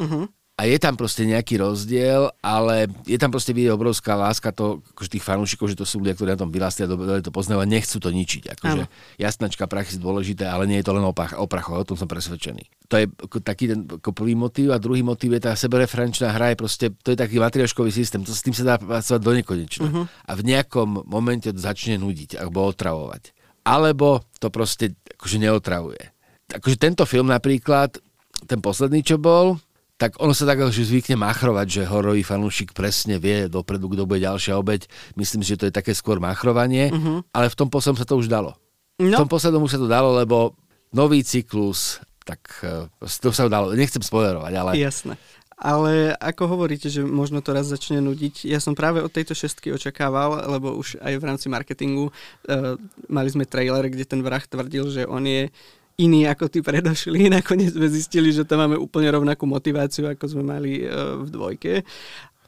Uh-huh 0.00 0.32
a 0.58 0.66
je 0.66 0.74
tam 0.82 0.98
proste 0.98 1.22
nejaký 1.22 1.62
rozdiel, 1.62 2.34
ale 2.42 2.90
je 3.06 3.14
tam 3.14 3.30
proste 3.30 3.54
vidieť 3.54 3.78
obrovská 3.78 4.18
láska 4.18 4.50
to, 4.50 4.82
akože 4.90 5.14
tých 5.14 5.22
fanúšikov, 5.22 5.70
že 5.70 5.78
to 5.78 5.86
sú 5.86 6.02
ľudia, 6.02 6.18
ktorí 6.18 6.34
na 6.34 6.42
tom 6.42 6.50
vyrastli 6.50 6.82
a 6.82 6.90
dobre 6.90 7.22
to 7.22 7.30
poznajú 7.30 7.62
a 7.62 7.70
nechcú 7.70 8.02
to 8.02 8.10
ničiť. 8.10 8.58
Akože 8.58 8.90
jasnačka 9.22 9.70
prach 9.70 9.86
je 9.86 10.02
dôležité, 10.02 10.50
ale 10.50 10.66
nie 10.66 10.82
je 10.82 10.90
to 10.90 10.98
len 10.98 11.06
o, 11.06 11.14
prach, 11.14 11.38
o 11.38 11.46
prachu, 11.46 11.78
o 11.78 11.86
tom 11.86 11.94
som 11.94 12.10
presvedčený. 12.10 12.90
To 12.90 12.98
je 12.98 13.06
ako, 13.06 13.38
taký 13.38 13.70
ten 13.70 13.86
ako 13.86 14.10
prvý 14.10 14.34
motív 14.34 14.74
a 14.74 14.82
druhý 14.82 15.06
motív 15.06 15.38
je 15.38 15.46
tá 15.46 15.54
sebereferenčná 15.54 16.34
hra, 16.34 16.50
je 16.50 16.56
proste, 16.58 16.86
to 17.06 17.14
je 17.14 17.18
taký 17.22 17.38
matrioškový 17.38 17.94
systém, 17.94 18.26
to 18.26 18.34
s 18.34 18.42
tým 18.42 18.56
sa 18.58 18.74
dá 18.74 18.82
pracovať 18.82 19.20
do 19.22 19.32
nekonečna. 19.38 19.86
Uh-huh. 19.86 20.04
A 20.26 20.32
v 20.34 20.42
nejakom 20.42 21.06
momente 21.06 21.54
to 21.54 21.60
začne 21.62 22.02
nudiť 22.02 22.34
alebo 22.34 22.66
otravovať. 22.66 23.30
Alebo 23.62 24.26
to 24.42 24.50
proste 24.50 24.98
akože 25.14 25.38
neotravuje. 25.38 26.02
Akože 26.50 26.82
tento 26.82 27.06
film 27.06 27.30
napríklad, 27.30 28.00
ten 28.48 28.58
posledný, 28.58 29.06
čo 29.06 29.22
bol, 29.22 29.60
tak 29.98 30.14
ono 30.22 30.30
sa 30.30 30.46
tak 30.46 30.62
že 30.70 30.86
zvykne 30.86 31.18
machrovať, 31.18 31.66
že 31.66 31.82
hororový 31.90 32.22
fanúšik 32.22 32.70
presne 32.70 33.18
vie 33.18 33.50
dopredu, 33.50 33.90
kto 33.90 34.06
bude 34.06 34.22
ďalšia 34.22 34.54
obeď. 34.54 34.86
Myslím 35.18 35.42
si, 35.42 35.58
že 35.58 35.58
to 35.58 35.66
je 35.68 35.74
také 35.74 35.90
skôr 35.90 36.22
machrovanie, 36.22 36.94
uh-huh. 36.94 37.26
ale 37.34 37.50
v 37.50 37.58
tom 37.58 37.66
poslednom 37.66 37.98
sa 37.98 38.06
to 38.06 38.14
už 38.14 38.30
dalo. 38.30 38.54
No. 39.02 39.18
V 39.18 39.26
tom 39.26 39.30
poslednom 39.30 39.66
už 39.66 39.74
sa 39.74 39.82
to 39.82 39.90
dalo, 39.90 40.14
lebo 40.14 40.54
nový 40.94 41.26
cyklus, 41.26 41.98
tak 42.22 42.46
uh, 42.62 42.86
to 43.02 43.34
sa 43.34 43.50
dalo. 43.50 43.74
Nechcem 43.74 43.98
spoilerovať, 43.98 44.52
ale... 44.54 44.70
Jasné. 44.78 45.18
Ale 45.58 46.14
ako 46.22 46.54
hovoríte, 46.54 46.86
že 46.86 47.02
možno 47.02 47.42
to 47.42 47.50
raz 47.50 47.66
začne 47.66 47.98
nudiť, 47.98 48.46
ja 48.46 48.62
som 48.62 48.78
práve 48.78 49.02
od 49.02 49.10
tejto 49.10 49.34
šestky 49.34 49.74
očakával, 49.74 50.46
lebo 50.46 50.78
už 50.78 51.02
aj 51.02 51.18
v 51.18 51.26
rámci 51.26 51.50
marketingu 51.50 52.14
uh, 52.14 52.78
mali 53.10 53.26
sme 53.34 53.42
trailer, 53.42 53.90
kde 53.90 54.06
ten 54.06 54.22
vrah 54.22 54.38
tvrdil, 54.38 54.86
že 54.94 55.02
on 55.10 55.26
je 55.26 55.50
iní 55.98 56.30
ako 56.30 56.46
tí 56.46 56.62
predošli. 56.62 57.26
Nakoniec 57.36 57.74
sme 57.74 57.90
zistili, 57.90 58.30
že 58.30 58.46
tam 58.46 58.64
máme 58.64 58.78
úplne 58.78 59.10
rovnakú 59.10 59.44
motiváciu, 59.44 60.08
ako 60.08 60.24
sme 60.30 60.42
mali 60.46 60.86
uh, 60.86 61.18
v 61.20 61.28
dvojke. 61.28 61.72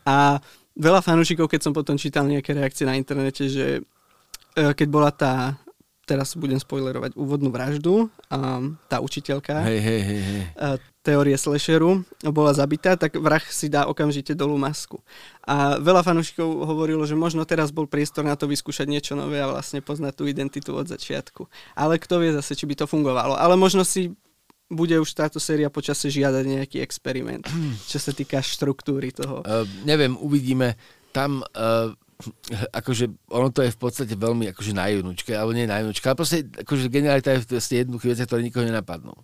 A 0.06 0.38
veľa 0.78 1.02
fanúšikov, 1.02 1.50
keď 1.50 1.60
som 1.66 1.72
potom 1.74 1.98
čítal 1.98 2.30
nejaké 2.30 2.54
reakcie 2.54 2.86
na 2.86 2.96
internete, 2.96 3.50
že 3.50 3.82
uh, 3.82 4.72
keď 4.72 4.88
bola 4.88 5.10
tá 5.10 5.58
teraz 6.10 6.34
budem 6.34 6.58
spoilerovať 6.58 7.14
úvodnú 7.14 7.54
vraždu. 7.54 8.10
Tá 8.90 8.98
učiteľka 8.98 9.62
hej, 9.62 9.78
hej, 9.78 10.02
hej, 10.02 10.22
hej. 10.26 10.42
teórie 11.06 11.38
slasheru 11.38 12.02
bola 12.34 12.50
zabitá, 12.50 12.98
tak 12.98 13.14
vrah 13.14 13.42
si 13.46 13.70
dá 13.70 13.86
okamžite 13.86 14.34
dolu 14.34 14.58
masku. 14.58 14.98
A 15.46 15.78
veľa 15.78 16.02
fanúšikov 16.02 16.66
hovorilo, 16.66 17.06
že 17.06 17.14
možno 17.14 17.46
teraz 17.46 17.70
bol 17.70 17.86
priestor 17.86 18.26
na 18.26 18.34
to 18.34 18.50
vyskúšať 18.50 18.90
niečo 18.90 19.14
nové 19.14 19.38
a 19.38 19.46
vlastne 19.46 19.78
poznať 19.78 20.18
tú 20.18 20.26
identitu 20.26 20.74
od 20.74 20.90
začiatku. 20.90 21.46
Ale 21.78 22.02
kto 22.02 22.18
vie 22.18 22.34
zase, 22.34 22.58
či 22.58 22.66
by 22.66 22.74
to 22.74 22.90
fungovalo. 22.90 23.38
Ale 23.38 23.54
možno 23.54 23.86
si 23.86 24.10
bude 24.70 24.94
už 24.98 25.10
táto 25.14 25.42
séria 25.42 25.66
počase 25.66 26.10
žiadať 26.10 26.44
nejaký 26.46 26.78
experiment, 26.82 27.46
čo 27.90 28.02
sa 28.02 28.10
týka 28.10 28.42
štruktúry 28.42 29.14
toho. 29.14 29.46
Uh, 29.46 29.62
neviem, 29.86 30.18
uvidíme. 30.18 30.74
Tam 31.14 31.42
uh, 31.42 31.94
akože 32.72 33.10
ono 33.32 33.48
to 33.50 33.64
je 33.64 33.74
v 33.74 33.78
podstate 33.80 34.14
veľmi 34.14 34.52
akože 34.52 34.72
najjednúčke, 34.76 35.32
alebo 35.32 35.56
nie 35.56 35.68
najjednúčke, 35.68 36.06
ale 36.06 36.18
proste 36.18 36.46
akože 36.46 36.92
genialita 36.92 37.34
je 37.34 37.44
v 37.44 37.58
jednoduchých 37.58 38.10
veciach, 38.16 38.28
ktoré 38.28 38.40
nikoho 38.44 38.66
nenapadnú. 38.66 39.14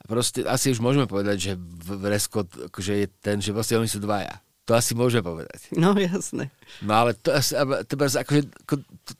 A 0.00 0.04
proste 0.04 0.44
asi 0.44 0.68
už 0.68 0.84
môžeme 0.84 1.08
povedať, 1.08 1.36
že 1.40 1.52
Vreskot 1.88 2.68
akože 2.68 2.92
je 3.04 3.06
ten, 3.24 3.40
že 3.40 3.56
vlastne 3.56 3.80
oni 3.80 3.88
sú 3.88 4.04
dvaja. 4.04 4.36
To 4.64 4.72
asi 4.72 4.96
môžeme 4.96 5.24
povedať. 5.24 5.68
No 5.76 5.92
jasné. 5.96 6.48
No 6.80 6.92
ale 7.04 7.12
to, 7.16 7.32
akože, 7.32 8.42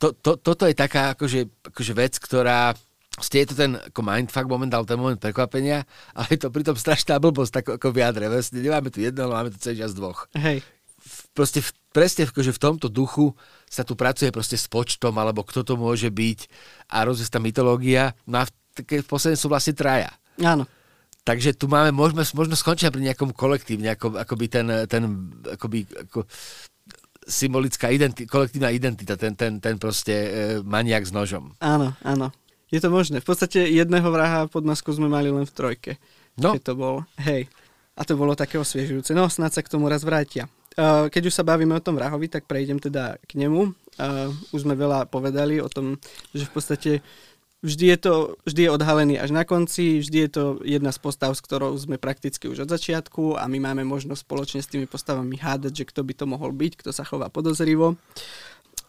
to, 0.00 0.06
to, 0.16 0.30
toto 0.40 0.64
je 0.64 0.72
taká 0.76 1.12
akože, 1.12 1.68
akože 1.68 1.92
vec, 1.92 2.16
ktorá 2.16 2.72
je 3.20 3.46
to 3.46 3.54
ten 3.54 3.78
ako 3.78 4.00
mindfuck 4.02 4.48
moment, 4.50 4.72
ale 4.74 4.88
ten 4.88 4.98
moment 4.98 5.20
prekvapenia, 5.20 5.86
ale 6.16 6.34
je 6.34 6.40
to 6.42 6.50
pritom 6.50 6.74
strašná 6.74 7.22
blbosť 7.22 7.52
tak 7.60 7.66
ako 7.78 7.94
v 7.94 8.02
jadre. 8.02 8.26
Vlastne 8.26 8.58
nemáme 8.58 8.90
tu 8.90 8.98
jedno, 8.98 9.30
ale 9.30 9.32
máme 9.38 9.50
tu 9.54 9.58
celý 9.62 9.86
čas 9.86 9.94
dvoch. 9.94 10.26
Hej. 10.34 10.66
Proste 11.34 11.58
v, 11.60 11.70
presne 11.90 12.30
akože 12.30 12.54
v 12.54 12.62
tomto 12.62 12.86
duchu 12.86 13.34
sa 13.66 13.82
tu 13.82 13.98
pracuje 13.98 14.30
proste 14.30 14.54
s 14.54 14.70
počtom, 14.70 15.12
alebo 15.18 15.42
kto 15.42 15.66
to 15.66 15.74
môže 15.74 16.06
byť 16.06 16.46
a 16.94 17.02
rozvíja 17.02 17.34
tá 17.34 17.40
mytológia. 17.42 18.14
No 18.24 18.42
a 18.42 18.44
v, 18.46 18.50
v 19.02 19.06
poslednej 19.06 19.38
sú 19.38 19.50
vlastne 19.50 19.74
traja. 19.74 20.14
Áno. 20.38 20.64
Takže 21.24 21.56
tu 21.58 21.66
máme, 21.66 21.90
môžeme, 21.90 22.22
možno 22.36 22.54
skončiť 22.54 22.92
pri 22.92 23.02
nejakom 23.10 23.32
kolektív, 23.32 23.80
nejakom, 23.82 24.14
akoby 24.14 24.46
ten, 24.46 24.66
ten 24.86 25.02
akoby, 25.56 25.88
ako, 26.06 26.28
symbolická 27.24 27.88
identi- 27.88 28.28
kolektívna 28.28 28.68
identita, 28.68 29.16
ten, 29.16 29.32
ten, 29.32 29.56
ten 29.56 29.80
proste 29.80 30.12
e, 30.12 30.28
maniak 30.60 31.08
s 31.08 31.12
nožom. 31.16 31.56
Áno, 31.64 31.96
áno. 32.04 32.28
Je 32.68 32.78
to 32.80 32.92
možné. 32.92 33.24
V 33.24 33.28
podstate 33.32 33.64
jedného 33.72 34.04
vraha 34.12 34.44
pod 34.52 34.68
masku 34.68 34.92
sme 34.92 35.08
mali 35.08 35.32
len 35.32 35.48
v 35.48 35.52
trojke. 35.56 35.92
No. 36.36 36.52
Keď 36.52 36.62
to 36.62 36.74
bolo. 36.76 37.00
Hej. 37.24 37.48
A 37.94 38.02
to 38.02 38.18
bolo 38.18 38.34
také 38.34 38.58
osviežujúce. 38.58 39.14
No, 39.14 39.30
snad 39.30 39.54
sa 39.54 39.62
k 39.62 39.70
tomu 39.70 39.86
raz 39.86 40.02
vrátia. 40.02 40.50
Uh, 40.74 41.06
keď 41.06 41.30
už 41.30 41.34
sa 41.38 41.46
bavíme 41.46 41.70
o 41.70 41.84
tom 41.84 41.94
vrahovi, 41.94 42.26
tak 42.26 42.50
prejdem 42.50 42.82
teda 42.82 43.18
k 43.30 43.38
nemu. 43.38 43.70
Uh, 43.94 44.34
už 44.50 44.66
sme 44.66 44.74
veľa 44.74 45.06
povedali 45.06 45.62
o 45.62 45.70
tom, 45.70 46.02
že 46.34 46.50
v 46.50 46.52
podstate 46.52 46.90
vždy 47.64 47.96
je 47.96 47.98
to 47.98 48.14
vždy 48.44 48.68
je 48.68 48.74
odhalený 48.74 49.14
až 49.16 49.32
na 49.32 49.48
konci, 49.48 50.04
vždy 50.04 50.18
je 50.28 50.30
to 50.30 50.44
jedna 50.66 50.92
z 50.92 51.00
postav, 51.00 51.32
s 51.32 51.40
ktorou 51.40 51.72
sme 51.80 51.96
prakticky 51.96 52.50
už 52.50 52.68
od 52.68 52.70
začiatku 52.74 53.40
a 53.40 53.48
my 53.48 53.72
máme 53.72 53.88
možnosť 53.88 54.20
spoločne 54.20 54.60
s 54.60 54.68
tými 54.68 54.84
postavami 54.84 55.40
hádať, 55.40 55.72
že 55.72 55.88
kto 55.88 56.04
by 56.04 56.12
to 56.12 56.24
mohol 56.28 56.52
byť, 56.52 56.72
kto 56.84 56.90
sa 56.92 57.08
chová 57.08 57.32
podozrivo. 57.32 57.96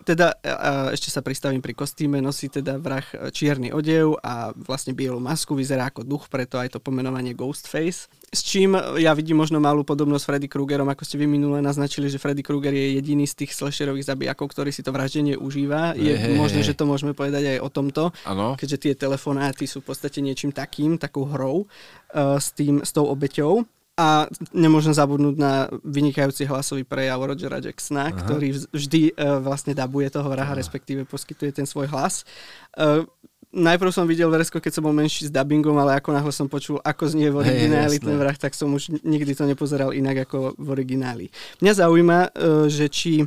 Teda 0.06 0.38
a 0.46 0.94
ešte 0.94 1.10
sa 1.10 1.26
pristavím 1.26 1.66
pri 1.66 1.74
kostýme, 1.74 2.22
nosí 2.22 2.46
teda 2.46 2.78
vrah 2.78 3.04
čierny 3.34 3.74
odev 3.74 4.22
a 4.22 4.54
vlastne 4.54 4.94
bielu 4.94 5.18
masku, 5.18 5.58
vyzerá 5.58 5.90
ako 5.90 6.06
duch, 6.06 6.30
preto 6.30 6.62
aj 6.62 6.78
to 6.78 6.80
pomenovanie 6.80 7.34
Ghostface. 7.34 8.06
S 8.30 8.42
čím 8.46 8.78
ja 9.02 9.18
vidím 9.18 9.42
možno 9.42 9.58
malú 9.58 9.82
podobnosť 9.82 10.22
s 10.22 10.28
Freddy 10.30 10.48
Kruegerom, 10.48 10.86
ako 10.86 11.02
ste 11.10 11.18
vy 11.18 11.26
minule 11.26 11.58
naznačili, 11.58 12.06
že 12.06 12.22
Freddy 12.22 12.46
Krueger 12.46 12.78
je 12.78 13.02
jediný 13.02 13.26
z 13.26 13.34
tých 13.44 13.58
slasherových 13.58 14.06
zabijakov, 14.06 14.54
ktorý 14.54 14.70
si 14.70 14.86
to 14.86 14.94
vraždenie 14.94 15.42
užíva. 15.42 15.98
Je 15.98 16.14
hey, 16.14 16.38
možné, 16.38 16.62
že 16.62 16.78
to 16.78 16.86
môžeme 16.86 17.18
povedať 17.18 17.58
aj 17.58 17.66
o 17.66 17.70
tomto, 17.74 18.04
ano. 18.30 18.54
keďže 18.62 18.78
tie 18.78 18.94
telefonáty 18.94 19.66
sú 19.66 19.82
v 19.82 19.90
podstate 19.90 20.22
niečím 20.22 20.54
takým, 20.54 21.02
takou 21.02 21.26
hrou 21.26 21.66
uh, 21.66 22.38
s, 22.38 22.54
tým, 22.54 22.86
s 22.86 22.94
tou 22.94 23.10
obeťou. 23.10 23.66
A 23.96 24.28
nemôžem 24.52 24.92
zabudnúť 24.92 25.36
na 25.40 25.72
vynikajúci 25.88 26.44
hlasový 26.44 26.84
prejav 26.84 27.24
Rogera 27.24 27.64
Jacksona, 27.64 28.12
Aha. 28.12 28.20
ktorý 28.20 28.68
vždy 28.76 29.16
uh, 29.16 29.40
vlastne 29.40 29.72
dabuje 29.72 30.12
toho 30.12 30.28
vraha, 30.28 30.52
Aha. 30.52 30.60
respektíve 30.60 31.08
poskytuje 31.08 31.56
ten 31.56 31.64
svoj 31.64 31.88
hlas. 31.88 32.28
Uh, 32.76 33.08
najprv 33.56 33.96
som 33.96 34.04
videl 34.04 34.28
Veresko, 34.28 34.60
keď 34.60 34.72
som 34.76 34.84
bol 34.84 34.92
menší 34.92 35.28
s 35.28 35.32
dubbingom, 35.32 35.80
ale 35.80 35.96
ako 35.96 36.12
náhle 36.12 36.34
som 36.36 36.52
počul, 36.52 36.84
ako 36.84 37.08
znie 37.08 37.32
v 37.32 37.40
origináli 37.40 37.96
hey, 37.96 38.04
ten 38.04 38.20
vrah, 38.20 38.36
tak 38.36 38.52
som 38.52 38.68
už 38.76 39.00
nikdy 39.08 39.32
to 39.32 39.48
nepozeral 39.48 39.96
inak 39.96 40.28
ako 40.28 40.60
v 40.60 40.68
origináli. 40.76 41.26
Mňa 41.64 41.74
zaujíma, 41.80 42.20
uh, 42.36 42.68
že 42.68 42.92
či 42.92 43.24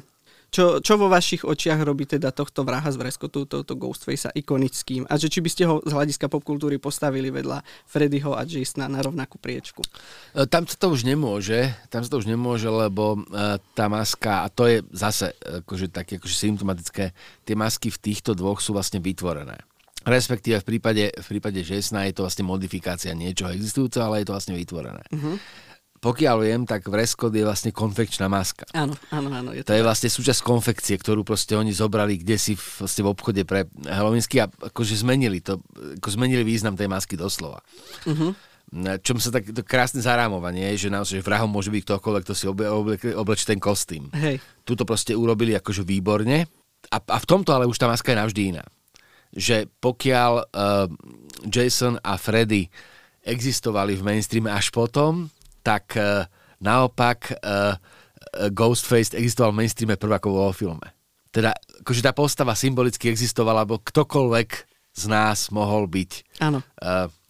čo, 0.49 0.81
čo 0.81 0.97
vo 0.97 1.13
vašich 1.13 1.45
očiach 1.45 1.85
robí 1.85 2.09
teda 2.09 2.33
tohto 2.33 2.65
vraha 2.65 2.89
z 2.89 2.97
Vreskotu, 2.97 3.45
tohto 3.45 3.77
Ghostface 3.77 4.33
ikonickým? 4.33 5.05
A 5.05 5.21
že 5.21 5.29
či 5.29 5.45
by 5.45 5.51
ste 5.53 5.69
ho 5.69 5.85
z 5.85 5.93
hľadiska 5.93 6.33
popkultúry 6.33 6.81
postavili 6.81 7.29
vedľa 7.29 7.61
Freddyho 7.85 8.33
a 8.33 8.49
Jasona 8.49 8.89
na 8.89 9.05
rovnakú 9.05 9.37
priečku? 9.37 9.85
E, 10.33 10.49
tam 10.49 10.65
sa 10.65 10.77
to 10.81 10.89
už 10.89 11.05
nemôže, 11.05 11.69
tam 11.93 12.01
sa 12.01 12.09
to 12.09 12.25
už 12.25 12.27
nemôže, 12.33 12.65
lebo 12.65 13.21
uh, 13.29 13.61
tá 13.77 13.93
maska, 13.93 14.45
a 14.45 14.49
to 14.49 14.65
je 14.65 14.81
zase 14.97 15.37
akože 15.65 15.93
také 15.93 16.17
akože 16.17 16.37
symptomatické, 16.49 17.13
tie 17.45 17.55
masky 17.55 17.93
v 17.93 18.01
týchto 18.01 18.33
dvoch 18.33 18.65
sú 18.65 18.73
vlastne 18.73 19.05
vytvorené. 19.05 19.61
Respektíve 20.09 20.65
v 20.65 20.67
prípade, 20.67 21.13
v 21.13 21.27
prípade 21.29 21.61
Jasona 21.61 22.09
je 22.09 22.17
to 22.17 22.25
vlastne 22.25 22.49
modifikácia 22.49 23.13
niečoho 23.13 23.53
existujúceho, 23.53 24.09
ale 24.09 24.25
je 24.25 24.33
to 24.33 24.35
vlastne 24.35 24.57
vytvorené. 24.57 25.05
Uh-huh 25.13 25.37
pokiaľ 25.99 26.37
viem, 26.47 26.63
tak 26.63 26.87
Vreskot 26.87 27.35
je 27.35 27.43
vlastne 27.43 27.75
konfekčná 27.75 28.31
maska. 28.31 28.65
Áno, 28.71 28.95
áno, 29.11 29.29
áno. 29.35 29.51
Je 29.51 29.67
to, 29.67 29.75
to 29.75 29.79
je 29.79 29.87
vlastne 29.87 30.11
súčasť 30.11 30.41
konfekcie, 30.47 30.95
ktorú 30.95 31.27
proste 31.27 31.59
oni 31.59 31.75
zobrali 31.75 32.23
kde 32.23 32.39
si 32.39 32.55
v, 32.55 32.63
vlastne 32.83 33.03
v 33.03 33.11
obchode 33.11 33.43
pre 33.43 33.67
Halloweensky 33.83 34.39
a 34.39 34.47
akože 34.47 34.95
zmenili 35.03 35.43
to, 35.43 35.59
ako 35.99 36.09
zmenili 36.15 36.47
význam 36.47 36.79
tej 36.79 36.87
masky 36.87 37.19
doslova. 37.19 37.59
Uh-huh. 38.07 38.31
Čom 39.01 39.17
sa 39.17 39.33
tak 39.33 39.49
to 39.49 39.65
krásne 39.65 39.99
zarámovanie, 40.05 40.77
že 40.77 40.93
naozaj 40.93 41.19
že 41.19 41.27
vrahom 41.27 41.49
môže 41.49 41.73
byť 41.73 41.83
ktokoľvek, 41.89 42.23
kto 42.29 42.35
si 42.37 42.45
oble, 42.45 42.69
oble, 42.69 42.95
oblečí 43.17 43.49
ten 43.49 43.57
kostým. 43.57 44.13
Hej. 44.13 44.45
Tuto 44.63 44.85
proste 44.85 45.17
urobili 45.17 45.57
akože 45.57 45.83
výborne 45.89 46.45
a, 46.93 46.97
a 47.01 47.17
v 47.19 47.27
tomto 47.27 47.51
ale 47.57 47.67
už 47.67 47.81
tá 47.81 47.89
maska 47.89 48.13
je 48.13 48.21
navždy 48.21 48.43
iná. 48.55 48.65
Že 49.33 49.73
pokiaľ 49.81 50.33
uh, 50.37 50.87
Jason 51.49 51.97
a 52.01 52.21
Freddy 52.21 52.69
existovali 53.25 53.97
v 53.97 54.05
mainstreame 54.05 54.53
až 54.53 54.73
potom, 54.73 55.33
tak 55.69 56.01
uh, 56.01 56.25
naopak 56.65 57.37
uh, 57.45 57.77
Ghostface 58.49 59.13
existoval 59.13 59.53
v 59.53 59.65
mainstreame 59.65 60.01
prv 60.01 60.17
ako 60.17 60.29
vo 60.33 60.53
filme. 60.57 60.89
Teda, 61.29 61.53
akože 61.85 62.01
tá 62.01 62.17
postava 62.17 62.57
symbolicky 62.57 63.13
existovala, 63.13 63.69
lebo 63.69 63.81
ktokoľvek 63.85 64.49
z 64.97 65.05
nás 65.13 65.53
mohol 65.53 65.85
byť. 65.87 66.41
Áno. 66.43 66.65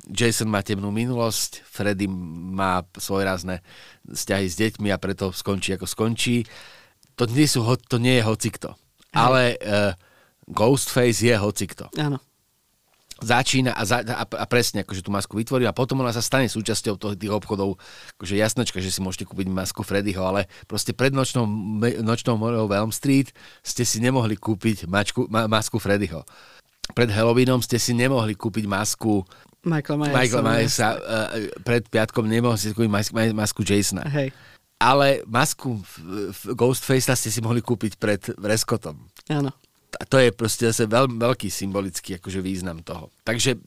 Jason 0.09 0.49
má 0.49 0.65
temnú 0.65 0.89
minulosť, 0.89 1.67
Freddy 1.67 2.09
má 2.09 2.81
svojrázne 2.97 3.61
vzťahy 4.09 4.47
s 4.49 4.57
deťmi 4.57 4.89
a 4.89 4.97
preto 4.97 5.35
skončí 5.35 5.77
ako 5.77 5.85
skončí. 5.85 6.49
To 7.19 7.29
nie, 7.29 7.45
sú, 7.45 7.67
to 7.91 8.01
nie 8.01 8.23
je 8.23 8.25
hocikto. 8.25 8.79
Ale 9.13 9.59
uh, 9.61 9.93
Ghostface 10.49 11.29
je 11.29 11.35
hocikto. 11.37 11.91
Áno 11.99 12.23
začína 13.19 13.75
a, 13.75 13.83
za, 13.83 14.03
a, 14.03 14.25
a 14.25 14.45
presne 14.47 14.87
akože 14.87 15.03
tú 15.03 15.11
masku 15.11 15.35
vytvorí 15.35 15.67
a 15.67 15.75
potom 15.75 15.99
ona 16.03 16.15
sa 16.15 16.23
stane 16.23 16.47
súčasťou 16.47 16.95
toho, 16.95 17.15
tých 17.19 17.35
obchodov, 17.35 17.79
akože 18.19 18.39
jasnočka, 18.39 18.79
že 18.79 18.95
si 18.95 19.03
môžete 19.03 19.27
kúpiť 19.27 19.51
masku 19.51 19.83
Freddyho, 19.83 20.23
ale 20.23 20.47
proste 20.71 20.95
pred 20.95 21.11
nočnou, 21.11 21.45
nočnou 22.03 22.39
morou 22.39 22.71
Elm 22.71 22.95
Street 22.95 23.35
ste 23.67 23.83
si 23.83 23.99
nemohli 23.99 24.39
kúpiť 24.39 24.87
mačku, 24.87 25.27
ma, 25.27 25.51
masku 25.51 25.83
Freddyho. 25.83 26.23
Pred 26.95 27.13
Halloweenom 27.13 27.61
ste 27.61 27.77
si 27.77 27.93
nemohli 27.93 28.33
kúpiť 28.33 28.65
masku 28.65 29.27
Michaela 29.67 30.09
Myersa. 30.09 30.17
Michael 30.17 30.45
Myersa 30.47 30.89
uh, 30.95 30.99
pred 31.67 31.83
piatkom 31.91 32.25
nemohli 32.25 32.57
ste 32.57 32.73
kúpiť 32.73 32.93
masku, 32.93 33.13
masku 33.35 33.61
Jasona. 33.67 34.07
Hej. 34.09 34.31
Ale 34.79 35.27
masku 35.27 35.83
Ghostface 36.55 37.11
ste 37.19 37.35
si 37.35 37.43
mohli 37.43 37.59
kúpiť 37.59 37.99
pred 37.99 38.23
Reskotom. 38.39 39.11
Áno 39.27 39.51
to 40.07 40.23
je 40.23 40.31
proste 40.31 40.71
zase 40.71 40.87
veľ, 40.87 41.11
veľký 41.19 41.51
symbolický 41.51 42.23
akože 42.23 42.39
význam 42.39 42.85
toho. 42.87 43.11
Takže 43.27 43.59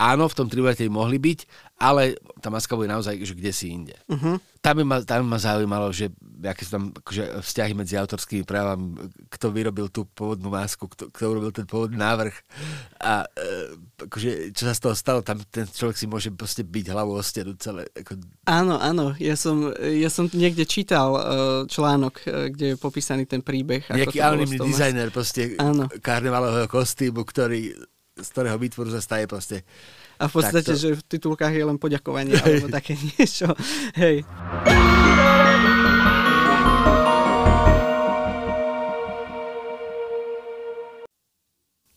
áno, 0.00 0.24
v 0.32 0.36
tom 0.36 0.48
tribulete 0.48 0.88
mohli 0.88 1.20
byť, 1.20 1.68
ale 1.76 2.16
tá 2.40 2.48
maska 2.48 2.72
bude 2.72 2.88
naozaj 2.88 3.20
že 3.20 3.36
kde 3.36 3.52
si 3.52 3.72
inde. 3.72 3.96
Uh-huh. 4.08 4.40
Tam, 4.60 4.80
by 4.80 4.84
ma, 4.84 4.96
tam 5.04 5.24
by 5.24 5.36
ma 5.36 5.38
zaujímalo, 5.40 5.92
že 5.92 6.08
aké 6.44 6.64
sú 6.64 6.72
tam 6.76 6.84
akože, 6.92 7.44
vzťahy 7.44 7.72
medzi 7.76 7.96
autorskými 8.00 8.44
právami, 8.44 8.96
kto 9.28 9.52
vyrobil 9.52 9.88
tú 9.92 10.08
pôvodnú 10.08 10.52
masku, 10.52 10.88
kto, 10.88 11.12
kto 11.12 11.24
urobil 11.24 11.52
ten 11.52 11.64
pôvodný 11.68 12.00
návrh 12.00 12.32
a 13.00 13.24
e, 13.24 13.76
akože, 14.08 14.52
čo 14.56 14.62
sa 14.68 14.76
z 14.76 14.80
toho 14.80 14.94
stalo, 14.96 15.20
tam 15.20 15.40
ten 15.48 15.68
človek 15.68 15.96
si 15.96 16.08
môže 16.08 16.28
proste 16.32 16.64
byť 16.64 16.84
hlavou 16.92 17.16
o 17.16 17.24
stenu 17.24 17.56
celé. 17.60 17.88
Ako... 17.92 18.20
Áno, 18.48 18.76
áno, 18.80 19.16
ja 19.20 19.36
som, 19.36 19.72
ja 19.76 20.08
som 20.12 20.28
niekde 20.32 20.64
čítal 20.64 21.16
uh, 21.16 21.22
článok, 21.68 22.14
uh, 22.24 22.48
kde 22.52 22.72
je 22.72 22.76
popísaný 22.76 23.24
ten 23.24 23.40
príbeh. 23.40 23.88
Nejaký 23.88 24.20
anonimný 24.20 24.60
dizajner 24.64 25.08
proste 25.12 25.56
áno. 25.56 25.88
karnevalového 26.00 26.68
kostýmu, 26.68 27.24
ktorý 27.24 27.72
z 28.20 28.28
ktorého 28.30 28.56
výtvoru 28.60 28.92
sa 28.92 29.00
staje 29.00 29.24
proste 29.24 29.64
a 30.20 30.28
v 30.28 30.32
podstate, 30.36 30.76
Takto. 30.76 30.76
že 30.76 30.88
v 31.00 31.02
titulkách 31.08 31.54
je 31.56 31.64
len 31.64 31.78
poďakovanie 31.80 32.36
alebo 32.36 32.68
také 32.78 32.92
niečo. 32.92 33.56
Hej. 33.96 34.28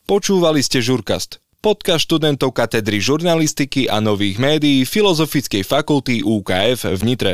Počúvali 0.04 0.62
ste 0.62 0.80
Žurkast, 0.84 1.42
podcast 1.64 2.06
študentov 2.06 2.54
katedry 2.54 3.00
žurnalistiky 3.00 3.88
a 3.88 3.98
nových 3.98 4.38
médií 4.40 4.84
Filozofickej 4.84 5.64
fakulty 5.64 6.22
UKF 6.22 6.86
v 6.96 7.02
Nitre. 7.04 7.34